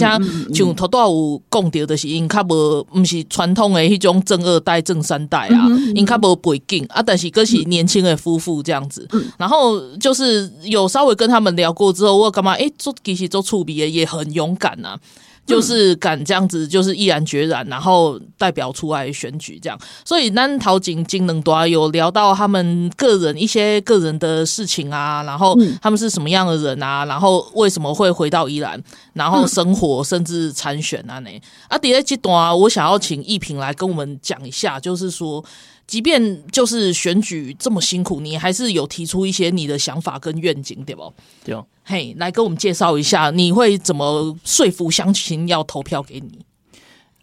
[0.53, 9.05] 像头拄有讲着，就是因较无毋是传统的迄种正二代、正三代啊，因较无背景啊，但是更是年轻的夫妇这样子。
[9.37, 14.99] 然后就是有稍微跟他们聊过之后，我感觉诶，做其实做处理的也很勇敢呐、啊。
[15.45, 19.77] 就是敢这样子，就是毅然决然，然后代表出来选举这样。
[20.05, 28.81] 所以咱头前金能多有聊到他们个人一些个人的事情啊，然后他们是什么样的人啊，然后为什么会回到宜兰，
[29.13, 31.29] 然后生活甚至参选啊呢？
[31.67, 35.43] 啊，第二阶段我想要请义平来跟我们讲一下，就是说。
[35.87, 41.13] 即便就是选举这么辛苦，你还是有提出一些你的想法跟愿景，对不？
[41.43, 46.39] 对，嘿，来跟我们介绍一下，你会怎么说服乡亲要投票给你？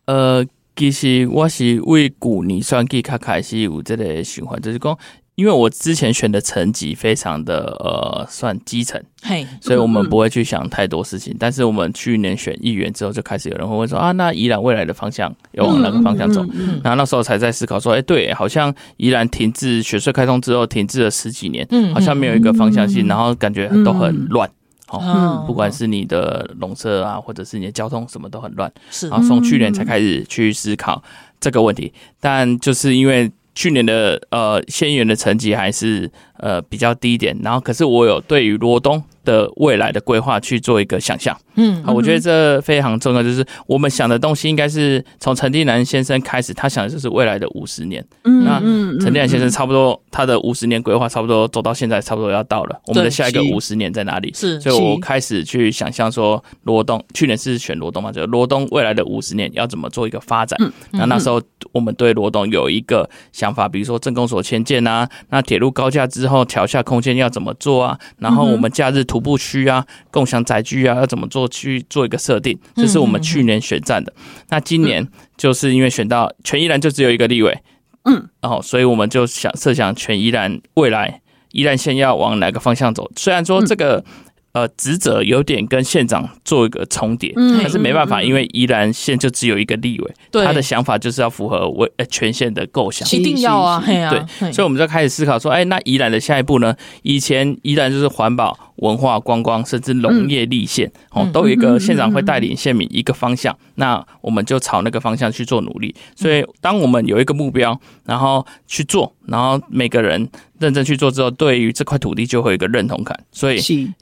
[0.04, 0.44] 呃，
[0.76, 4.98] 其实我是为古年选举开开始有这个循环，就是讲。
[5.38, 11.32] 因为我之前选的层级非常的呃算基层，嘿，所以我们不会去想太多事情。
[11.38, 16.44] 但是我们去年选议员之后，就开始有人会问说啊，那宜兰未来的方向要往哪个方向走？
[16.82, 21.64] 然后那时候才在思考说，哎，对，好像宜兰停滞雪隧开通之后停滞了十几年，
[21.94, 24.50] 好像没有一个方向性，然后感觉都很乱，
[24.88, 28.68] 哦，不管是你的农舍啊，或者是你的交通，什么都很乱。
[28.90, 31.00] 是，然后从去年才开始去思考
[31.38, 33.30] 这个问题，但就是因为。
[33.58, 48.60] 去年的呃仙元的成绩还是呃比较低一点，然后可是我有对于罗东的未来的规划去做一个想象，嗯，好，我觉得这非常重要，就是我们想的东西应该是从陈定南先生开始，他想的就是未来的五十年，嗯，那
[49.02, 54.32] 陈定南先生差不多他的五十年规划差不多走到现在，差不多要到了，我们的下一个五十年在哪里？
[54.34, 60.56] 是，所以我开始去想象说罗东，去年是选罗东嘛，就罗东未来的五十年要怎么做一个发展？
[60.92, 61.42] 那那时候
[61.72, 67.98] 我们对罗东有一个想法，比如说镇公所迁建啊，那铁路高架之后桥下空间要怎么做啊？
[68.18, 69.02] 然后我们假日。
[69.08, 72.58] 徒步区啊，共享载具啊，要怎么做去做一个设定？
[72.76, 74.12] 这是我们去年选战的。
[74.50, 77.58] 那今年就是因为选到全宜兰就只有一个立委，
[78.04, 81.20] 嗯，然后所以我们就想设想全宜兰未来
[81.52, 83.10] 宜兰县要往哪个方向走。
[83.16, 84.04] 虽然说这个。
[84.52, 96.74] 呃，职责有点跟县长做一个重叠，嗯但是没办法，因为宜兰县就只有一个立委，他的想法就是要符合为全县的构想，一定要啊，对，所以我们就开始思考说，哎，那宜兰的下一步呢？
[97.02, 105.94] 以前宜兰就是环保、文化、观光，甚至农业立县，哦，都有一个县长会带领县民一个方向，那我们就朝那个方向去做努力。
[106.16, 110.28] 所以，当我们有一个目标，然后去做，然后每个人。
[110.60, 113.60] 认真去做之后，对于这块土地就会有一个认同感，所以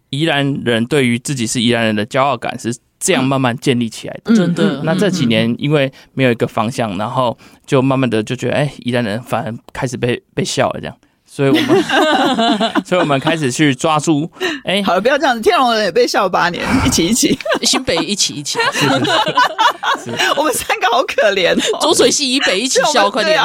[0.09, 4.35] 宜兰人对于自己是宜兰人的骄傲感是这样慢慢建立起来的。
[4.35, 10.97] 真的，那这几年因为没有一个方向，然后就慢慢的就觉得，哎，宜兰人反而开始被被笑了这样。
[11.37, 11.85] 所以我们，
[12.83, 14.27] 所以我们开始去抓住。
[14.65, 15.43] 哎、欸，好了，不要这样子。
[15.43, 18.59] 天龙人也被笑八年，一起一起，新北一起一起。
[18.73, 23.39] 是是是是我们三个好可怜，浊水溪以北一起笑，快点。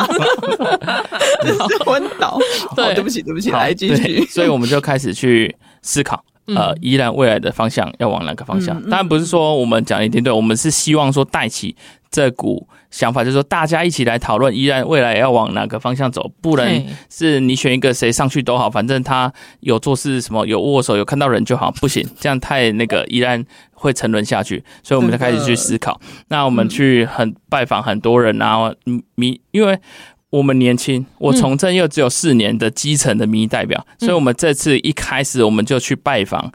[1.86, 2.40] 昏倒。
[2.78, 4.26] 对，对不起，对不起，来继续。
[4.28, 6.24] 所以我们就开始去思考，
[6.56, 8.82] 呃，依然未来的方向要往哪个方向？
[8.84, 11.76] 当然不是说我们讲一定对，我们是希望说带起
[12.12, 12.68] 这股。
[12.92, 19.32] 想法就是说，大家一起来讨论依然未来要往哪个方向走，不能是你选一个谁上去都好，反正他
[19.62, 23.42] 有做事什么有握手有看到人就好，不行，这样太那个依然
[23.72, 26.02] 会沉沦下去，所以我们就开始去思考。
[26.28, 28.74] 那我们去很拜访很多人啊，
[29.16, 29.80] 民，因为
[30.30, 36.52] 我们年轻，我从政又只有四年的基层的民意代表，所以我们这次一开始我们就去拜访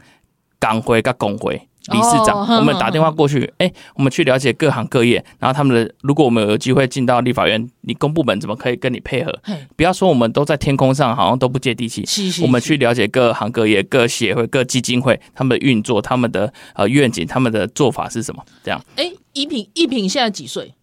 [0.59, 1.66] 港会跟工会。
[1.91, 9.33] 理事长，我们打电话过去，哎，我们去了解各行各业，然后他们的，如果我们有机会进到立法院，你公部门怎么可以跟你配合？
[9.75, 12.03] 不要说我们都在天空上，好像都不接地气。
[12.41, 18.43] 我们去了解各行各业、各协会、各基金会他们的运作、他们的呃愿景、他们的做法是什么？
[18.63, 18.81] 这样。
[18.95, 20.73] 哎，一平，一平现在几岁？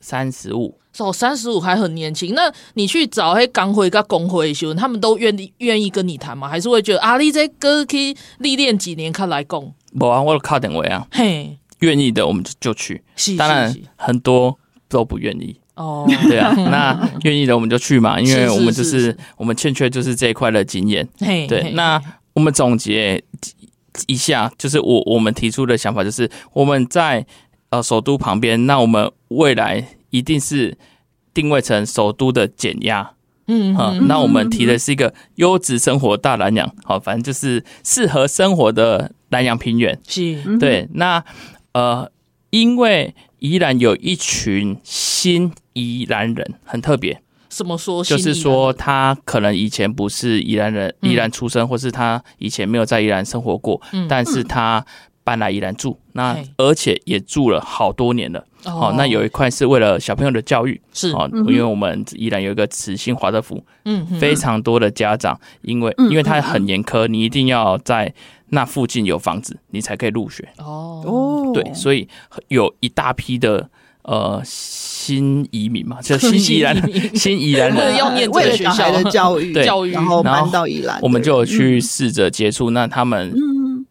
[0.00, 0.78] 三十五。
[0.98, 2.34] 哦，三十五还很年轻。
[2.34, 6.48] 那你去找黑港会跟工会修，他们都愿意愿意跟你谈吗？
[6.48, 9.72] 还是会觉得啊，你这哥可以历练几年，看来讲。
[9.98, 11.06] 不啊，我靠点位啊。
[11.10, 13.02] 嘿，愿意的我们就就去。
[13.36, 15.58] 当然很多都不愿意。
[15.74, 21.08] 哦，对啊， 那愿意的我们就去嘛，因为我们就是我们欠缺就是这一块的经验。
[21.18, 22.00] 嘿，对，那
[22.34, 23.22] 我们总结
[24.06, 27.24] 一下，就是我我们提出的想法就是我们在
[27.70, 30.76] 呃首都旁边，那我们未来一定是
[31.32, 33.12] 定位成首都的减压。
[33.52, 39.98] 嗯，好，那我们提的是一个优质生活大南洋，好，反正就是适合生活的南洋平原。
[40.06, 40.88] 是，对。
[40.94, 41.24] 那
[41.72, 42.08] 呃，
[42.50, 47.20] 因为宜兰有一群新宜兰人，很特别。
[47.48, 48.04] 怎么说？
[48.04, 54.86] 就是说，他可能以前不是宜兰人，宜兰出生，或是他以前没有在宜兰生活过，但是他
[55.24, 58.44] 搬来宜兰住，那而且也住了好多年了。
[58.64, 61.10] 哦，那有一块是为了小朋友的教育，是。
[61.12, 68.12] 哦，因为我们依然有一个慈心华德福，嗯，非常多的家长，因为因为他很严苛，你一定要在
[68.50, 70.46] 那附近有房子，你才可以入学。
[70.58, 71.02] 哦。
[71.06, 72.06] 哦，对，所以
[72.48, 73.68] 有一大批的
[74.02, 76.76] 呃新移民嘛，就 新宜兰
[77.16, 78.90] 新宜兰人要念这个学校。
[78.92, 83.32] 的教育，教育，然后搬到宜兰，我们就有去试着接触，那他们。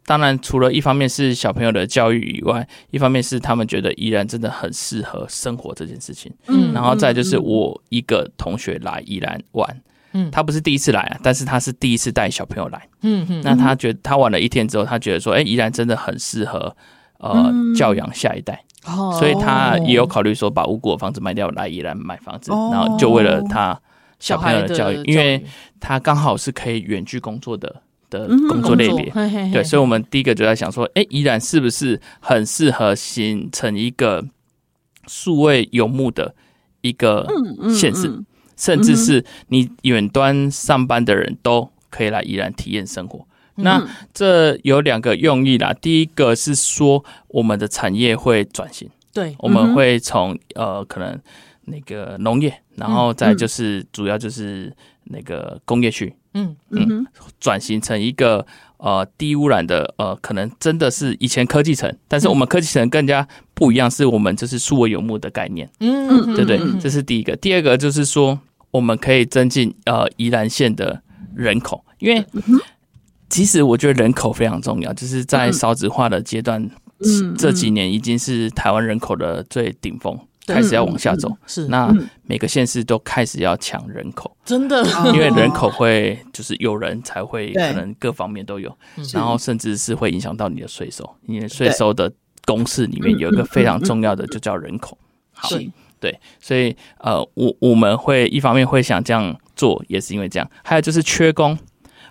[0.10, 6.34] 当然，除了一方面是小朋友的教育以外，一方面是他们觉得宜兰真的很适合生活这件事情。
[6.48, 9.82] 嗯，然后再就是我一个同学来宜兰玩，
[10.14, 12.88] 嗯，他不是第一次来啊，但是他是第一次带小朋友来。
[13.04, 16.76] 嗯嗯，那他觉得他玩了一天之后，他觉得说，哎，宜兰真的很适合
[17.20, 18.64] 呃教养下一代。
[18.88, 23.80] 哦，所以他也有考虑说把五股的房子卖掉来宜兰买房子，然后就为了他
[24.20, 25.46] 小朋友的教育，因为
[25.80, 27.84] 他刚好是可以远距工作的。
[28.10, 29.12] 的工作类别，
[29.52, 34.26] 对，所以，我们第一个就在想说，哎，宜兰是不是很适合形成一个
[35.08, 36.34] 数位游牧的
[36.82, 37.28] 一个
[37.74, 38.24] 县市，
[38.58, 43.26] 甚至是你远端上班的人都可以来宜兰体验生活。
[43.56, 51.20] 那这有两个用意啦，第一个是说我们的产业会转型，对，我们会从呃可能
[51.66, 54.74] 那个农业，然后再就是主要就是
[55.06, 56.16] 那个工业区。
[56.40, 56.56] 嗯
[56.90, 57.08] 嗯，
[57.40, 58.46] 转型成一个
[58.78, 65.70] 呃低污染的呃，可能真的是以前科技城，但是我们科技城更加不一样，是我们就是数位游牧的概念。
[65.80, 66.80] 嗯嗯，对不对？
[66.80, 67.36] 这是第一个。
[67.36, 68.40] 第二个就是说，
[68.72, 71.02] 我们可以增进呃宜兰县的
[71.36, 72.26] 人口，因为
[73.30, 76.70] 其实我觉得人口非常重要，就是在少子化的阶段，
[77.38, 80.18] 这几年已经是台湾人口的最顶峰。
[80.54, 81.68] 开始要往下走，是。
[81.68, 81.94] 那
[82.24, 84.84] 每个县市都开始要抢人口，真的，
[85.14, 88.76] 因为人口会就是有人才会可能各方面都有，
[89.14, 92.12] 然后甚至是会影响到你的税收，因为税收的
[92.46, 94.98] 公式里面有一个非常重要的就叫人口。
[95.32, 95.50] 好，
[96.00, 101.58] 对，所以呃，我我们会一方面会想这样做，也是因为这样，还有就是缺工，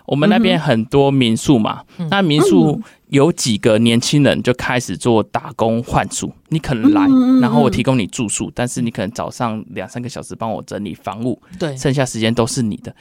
[0.09, 2.81] 我们那边很多民宿嘛，那民宿。
[3.09, 7.07] 有几个年轻人就开始做打工换宿，你可能来，
[7.41, 12.95] 然后我提供你住宿，但是你可能早上两三个小时帮我整理房屋，对，剩下时间都是你的。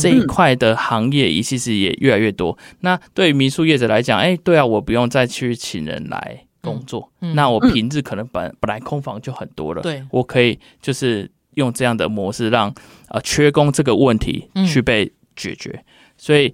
[0.00, 2.56] 这一块的行业其实也越来越多。
[2.82, 12.72] 那对于民宿业者来讲，哎，对啊，我不用再去请人来工作，那我平日可能本本来空房就很多了，对，我可以就是用这样的模式让
[13.08, 15.84] 呃缺工这个问题去被解决。
[16.18, 16.52] 所以，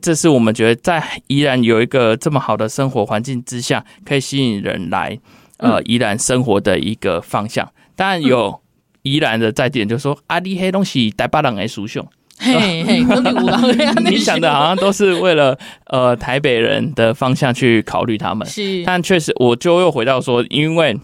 [0.00, 5.18] 这是我们觉得在宜兰有一个这么好的生活环境之下，可以吸引人来
[5.56, 7.66] 呃宜兰生活的一个方向。
[7.96, 8.60] 当然有
[9.02, 12.06] 宜兰的在地人就说：“阿里黑东西台巴人来输送。”
[12.38, 13.02] 嘿嘿，
[14.04, 18.46] 你想的好像都是为了呃台北人的方向去考虑他们。
[18.46, 20.94] 是，但确实，我就又回到说，因为。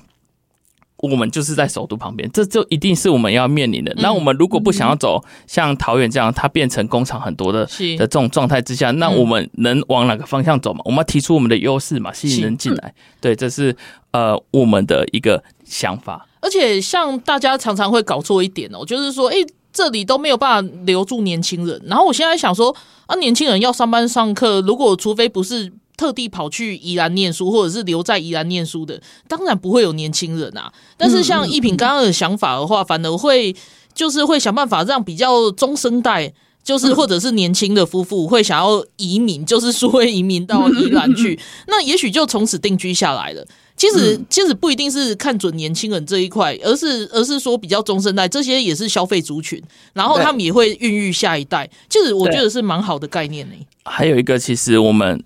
[1.02, 3.92] 我们就是在首都旁边，这就一定是我们要面临的。
[3.98, 10.80] 那我们如果不想要走像桃园这样，它变成工厂很多的的这种状态之下，那我们能往哪个方向走嘛？
[10.84, 12.94] 我们要提出我们的优势嘛，吸引人进来。
[13.20, 13.76] 对，这是
[14.12, 16.24] 呃我们的一个想法。
[16.40, 19.34] 而且像大家常常会搞错一点哦，就是说，哎，
[19.72, 21.82] 这里都没有办法留住年轻人。
[21.84, 22.72] 然后我现在想说，
[23.06, 25.72] 啊，年轻人要上班上课，如果除非不是。
[25.96, 30.72] 特地跑去宜兰念书，或者是留在宜兰念书的，当然不会有年轻人啊。
[30.96, 33.54] 但是像一品刚刚的想法的话，反而会
[33.94, 36.32] 就是会想办法让比较中生代，
[36.64, 41.38] 就是或者是年轻的夫妇会想要移民，就是说会移民到宜兰去，
[41.68, 43.46] 那也许就从此定居下来了。
[43.76, 49.60] 其实其实不一定是看准年轻人这一块，而是而是说比较中生代，这些也是消费族群，
[49.92, 51.68] 然后他们也会孕育下一代。
[51.88, 53.54] 其实我觉得是蛮好的概念呢。
[53.84, 55.22] 还有一个，其实我们。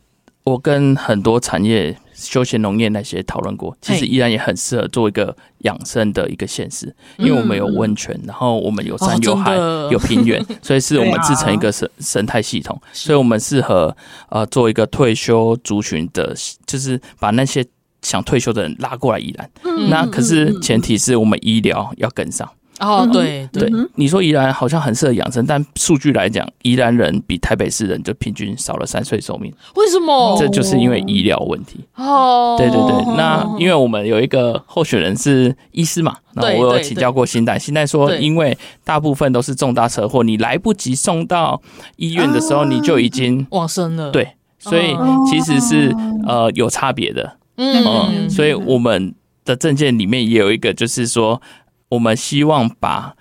[0.47, 9.57] 我跟很多产业、休闲农业那些讨论过，其实依然也很适合做一个养生的一个现实，因为我们有温泉，然后我们有山有海
[9.91, 13.95] 有平原， 所以是我们制成一个生生态系统，所以我们适合
[14.29, 16.33] 呃做一个退休族群的，
[16.65, 17.67] 就是把那些
[18.03, 19.51] 想退休的人拉过来宜兰。
[19.91, 22.49] 那可是前提是我们医疗要跟上。
[22.81, 29.51] 哦，对对，你说宜兰好像很适合养生，但数据来讲，宜兰人比台北市人就平均少了三岁寿命。
[29.77, 30.37] 为什么？
[30.39, 31.81] 这就是因为医疗问题。
[31.95, 41.63] 哦，对对对，那因为我们有一个候选人是医师嘛，那我有请教过新代，新代说，因为大部分都是重大车祸，你来不及送到
[41.97, 44.11] 医院的时候，你就已经往生了。
[44.11, 44.95] 对，所以
[45.31, 45.95] 其实是
[46.27, 47.39] 呃有差别的。
[47.57, 49.15] 嗯，所以我们
[49.47, 51.41] 的证件里面也有一个，就是说。
[51.89, 53.15] 我们希望把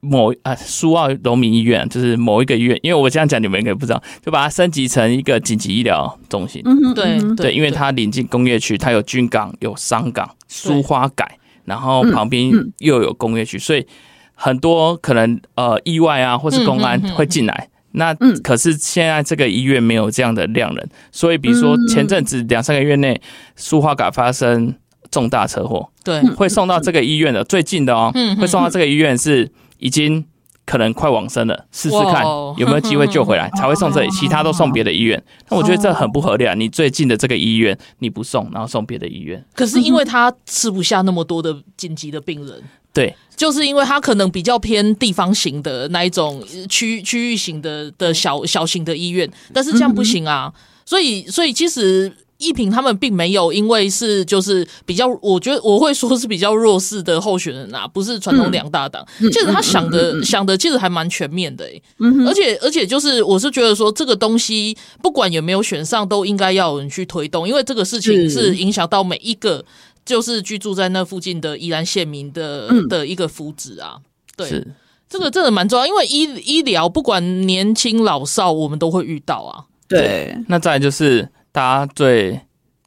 [0.00, 6.62] 某啊苏澳农民医院，就是某一个医院，因为我这样讲你们应该不知道，就把它升级成一个紧急医疗中心。
[6.64, 13.84] 嗯，对对，因为它临近工业区，它有军港、有商港、苏花改，然后旁边又有工业区，所以
[14.34, 17.68] 很多可能呃意外啊，或是公安会进来。
[17.92, 23.20] 那可是现在这个医院没有这样的量人，所以比如说前阵子两三个月内
[23.56, 24.74] 苏花改发生。
[25.16, 30.22] 重大车祸，对，会送到这个医院的最近的哦，会送到这个医院是已经
[30.66, 32.22] 可能快往生了，试试看
[32.58, 35.22] 有没有机会救回来， 才会送这里，其他都送别的医院。
[35.48, 36.52] 那我觉得这很不合理啊！
[36.52, 42.62] 你最近的这个医院你不送，然后送别的医院，可是因为他吃不下那么多的紧急的病人，
[42.92, 50.52] 对，就是因为他可能比较偏地方型的那一种区区域型的的小小型的医院，但是这样不行啊，
[50.84, 52.12] 所以所以其实。
[52.38, 59.06] 一平他们并没有，因为是就是比较，我觉得我会说是比较弱势的候选人啊，不是传统两大党。
[59.18, 61.82] 其实他想的想的其实还蛮全面的，欸，
[62.26, 69.64] 而且而且就是我是觉得说这个东西不管有没有选上，都应该要有人去推动，因为这个事情是影响到每一个
[70.04, 73.96] 就是居住在那附近的宜兰县民的的一个福祉啊。
[74.36, 74.62] 对，
[75.08, 79.64] 这个真的蛮重要，因为医医疗不管年轻老少，我们都会遇到啊。
[79.88, 81.26] 对，那再来就是。
[81.56, 82.38] 大家最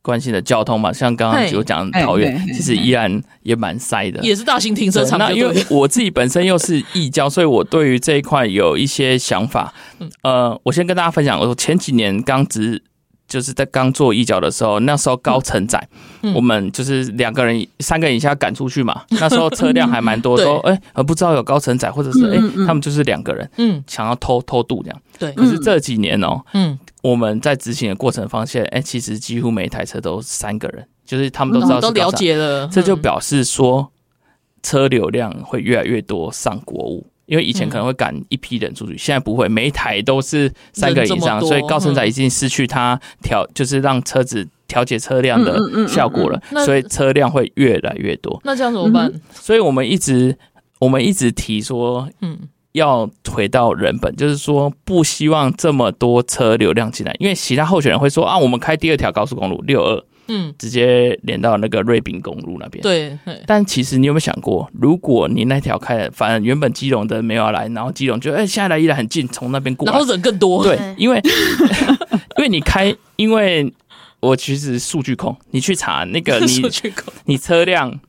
[0.04, 5.18] 关心的交通嘛，像刚刚有讲桃园，其实依然也蛮塞的，也是大型停车场。
[5.18, 9.74] 那因为我自己本身又是异交，所以我对于这一块有一些想法。
[10.22, 12.84] 呃，我先跟大家分享，我前几年刚执。
[13.30, 15.88] 就是在刚做一角的时候，那时候高承载，
[16.24, 19.04] 嗯、我们就是两个人、三个人以下赶出去嘛。
[19.12, 25.02] 那时候车辆还蛮多， 说哎对，而不知道有高承载，或者是哎，他们就是两个人，嗯，想要偷偷渡这样。
[25.18, 33.92] 对，可是这几年哦、喔，嗯，我们在执行的过程发现，哎，其实几乎每一台车都三个人，就是他们都知道、嗯、都了解了，这就表示说
[34.64, 37.06] 车流量会越来越多上国五。
[37.30, 48.42] 因为以前可能会赶一批人出去，现在不会，每一台都是三个以上，所以高承载已经失去它调，就是让车子调节车辆的效果了，所以车辆会越来越多。
[48.44, 49.14] 那这样怎么办？
[49.32, 50.36] 所以我们一直
[50.80, 52.38] 我们一直提说，嗯，
[52.72, 60.04] 要回到人本，就是说不希望这么多车流量进来，因为其他候选人会说啊，我们开第二条高速公路六二。
[60.30, 62.82] 嗯，直接连到那个瑞滨公路那边。
[62.82, 70.64] 对，但其实你有没有想过，如果你那条开，反正原本基隆的没有要来，然后基隆就哎、欸，现在来依然很近，从那边过来，然后人更多。
[70.64, 71.20] 对，因为
[72.38, 73.74] 因为你开，因为
[74.20, 78.00] 我其实数据控，你去查那个 你数据控，你车辆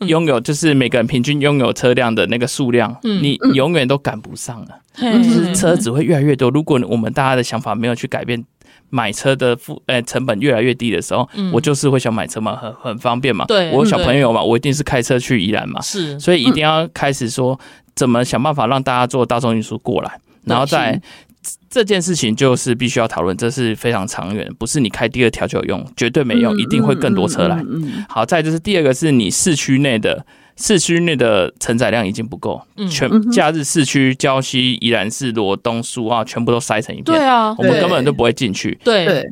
[0.00, 6.50] 拥有就是每个人平均拥有车辆的那个数量，嗯、你永远都赶不上了，嗯、就是车子会越来越多。
[6.50, 8.44] 如果我们大家的想法没有去改变。
[8.90, 13.44] 买车的付呃成本越来越低的时候，嗯、我就是会想买车嘛，很很方便嘛。
[13.46, 15.80] 对，我有小朋友嘛，我一定是开车去宜兰嘛。
[15.80, 17.58] 是，所以一定要开始说
[17.94, 21.00] 怎么想办法让大家坐大众运输过来，然后再
[21.70, 27.64] 这件事情就是必须要讨论，这是非常长远，不是你开第二条就有用，绝对没用，一定会更多车来。
[28.08, 30.26] 好，再就是第二个是你市区内的。
[30.56, 37.04] 市区内的承载量已经不够，全假日市区郊西、宜兰市、罗东、苏澳全部都塞成一片。
[37.04, 38.78] 对啊，我们根本都不会进去。
[38.84, 39.26] 对，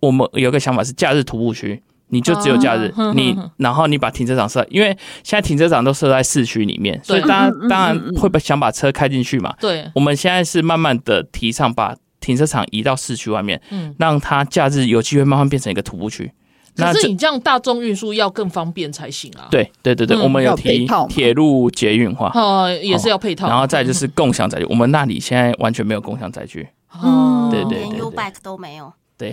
[0.00, 4.88] 我们有个想法是假日徒步区，你就只有假日，你然后你把停车场设，因为
[5.22, 9.54] 现在停车场都设在市区里面，所以大家当然会把想把车开进去嘛。
[9.60, 16.30] 对，我们现在是慢慢的提倡把停车场移到市区外面，嗯，让它假日有机会慢慢变成一个徒步区。
[16.76, 19.46] 可是你这样大众运输要更方便才行啊！
[19.48, 23.46] 对对对对，我们有提铁路捷运化，呃，也是要配套。
[23.48, 28.92] 然后再就是共享载具，我们那里现在完全没有共享载具，哦，对对对，U-Bike 都没有。
[29.16, 29.32] 对，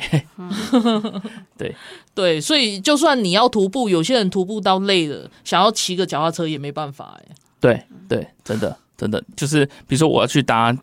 [1.57, 1.75] 对。
[2.13, 7.35] 对，所以就算你要徒步，有些人徒步到累了，想要骑个脚踏车也没办法哎。
[7.59, 9.23] 对对，真的真的。
[9.35, 10.77] 就是，比如说我要去搭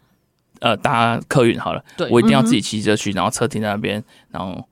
[0.59, 4.03] 呃搭客运好了，对，我一定要自己骑车去，然后车停在那边，
[4.33, 4.67] 然后。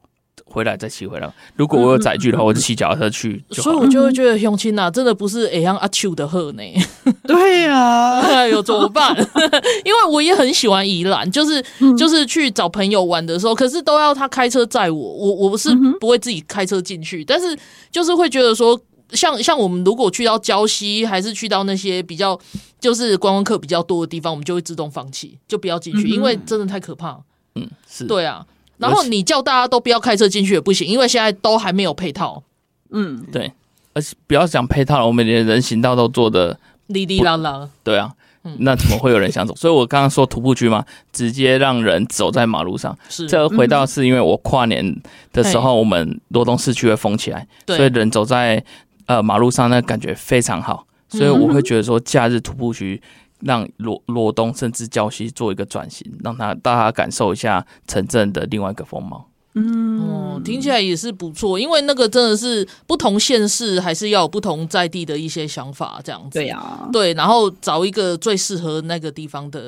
[0.49, 1.31] 回来再骑回来。
[1.57, 3.45] 如果我有载具的话，我就骑脚踏车去。
[3.51, 6.63] 所以我就会觉得雄亲呐，真的不是会让阿秋的喝呢。
[7.27, 9.15] 对呀，哎呦，怎么办？
[9.85, 11.63] 因为我也很喜欢宜兰，就是
[11.99, 14.99] 就是去找朋友玩的时候，可是都要他开车载我。
[15.17, 17.57] 我我不是不会自己开车进去，但是
[17.91, 18.81] 就是会觉得说，
[19.11, 22.39] 像像我们如果去到礁溪，还是去到那些比较
[22.79, 27.19] 就是观光客比较多的地方，我们就会自动放弃，就不要进去，嗯、因为真的太可怕。
[27.55, 28.47] 嗯，是对啊。
[28.79, 32.43] 然后你叫大家都不要开车进去也不行，因为现在都还没有配套。
[32.91, 33.53] 嗯，对。
[33.93, 36.59] 而且不要讲配套了，我们连人行道都做的
[36.89, 37.69] 哩哩啦啦。
[37.83, 38.13] 对啊。
[38.59, 39.53] 那怎么会有人想走？
[39.57, 42.97] 所以我刚刚说徒步区嘛，直接让人走在马路上。
[43.09, 44.97] 是，这回到是因为我跨年
[45.33, 48.65] 的时候，我们罗东市区会封起来，所以人走在
[49.07, 50.87] 呃马路上，那感觉非常好。
[51.09, 53.03] 所以我会觉得说，假日徒步区
[53.41, 59.29] 让罗罗东甚至礁溪做一个转型，让他大家感受一下城镇的另外一个风貌。
[59.59, 66.39] 嗯、哦，听起来也是不错，因为那个真的是不同县市还是要有不同在地的一些想法，这样子。
[66.39, 69.61] 对呀、啊，对，然后找一个最适合那个地方的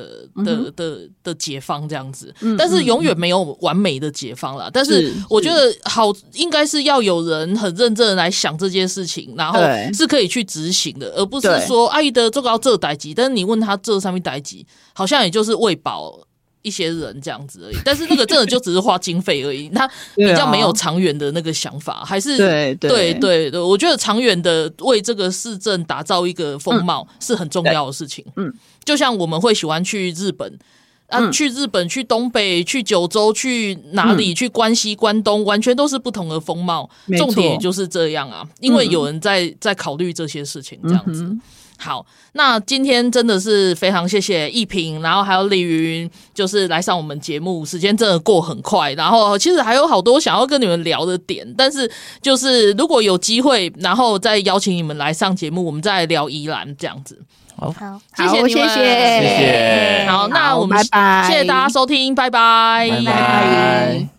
[0.45, 2.35] 的、嗯、的的，解方这样子。
[2.43, 4.69] 嗯、但是永远没有完美的解方啦。
[4.69, 9.59] 嗯、但是我觉得好，应该是要有人很认真的来想这件事情，然后
[9.95, 16.21] 是可以去执行的，而不是说阿姨的做到这代级，但是你问他这上面代级，好像也就是喂饱。
[16.63, 23.15] 一些人这样子而已，但是那个真的就只是花经费而已， 他比较没有长远的那个想法，还是对对。
[23.15, 28.25] 对对，我觉得长远的为这个市政打造一个风貌是很重要的事情。
[28.37, 28.53] 嗯，
[28.85, 30.59] 就像我们会喜欢去日本
[31.07, 36.89] 啊，去日本、去东北、去九州、去哪里、去关西、关东，完全都是不同的风貌。
[37.17, 41.35] 重点就是这样啊，因为有人在在考虑这些事情，这样子。
[41.79, 51.89] 好，那今天真的是非常谢谢一平，然后还有李云，就是来上我们节目，时间真的过很快，然后其实还有好多想要跟你们聊的点，但是
[52.21, 57.17] 就是如果有机会，然后再邀请你们来上节目，我们再聊宜兰这样子。
[57.57, 60.07] 好，好，谢谢你们，谢谢，谢谢。
[60.09, 64.18] 好，那我们拜拜谢谢大家收听，拜拜，拜拜。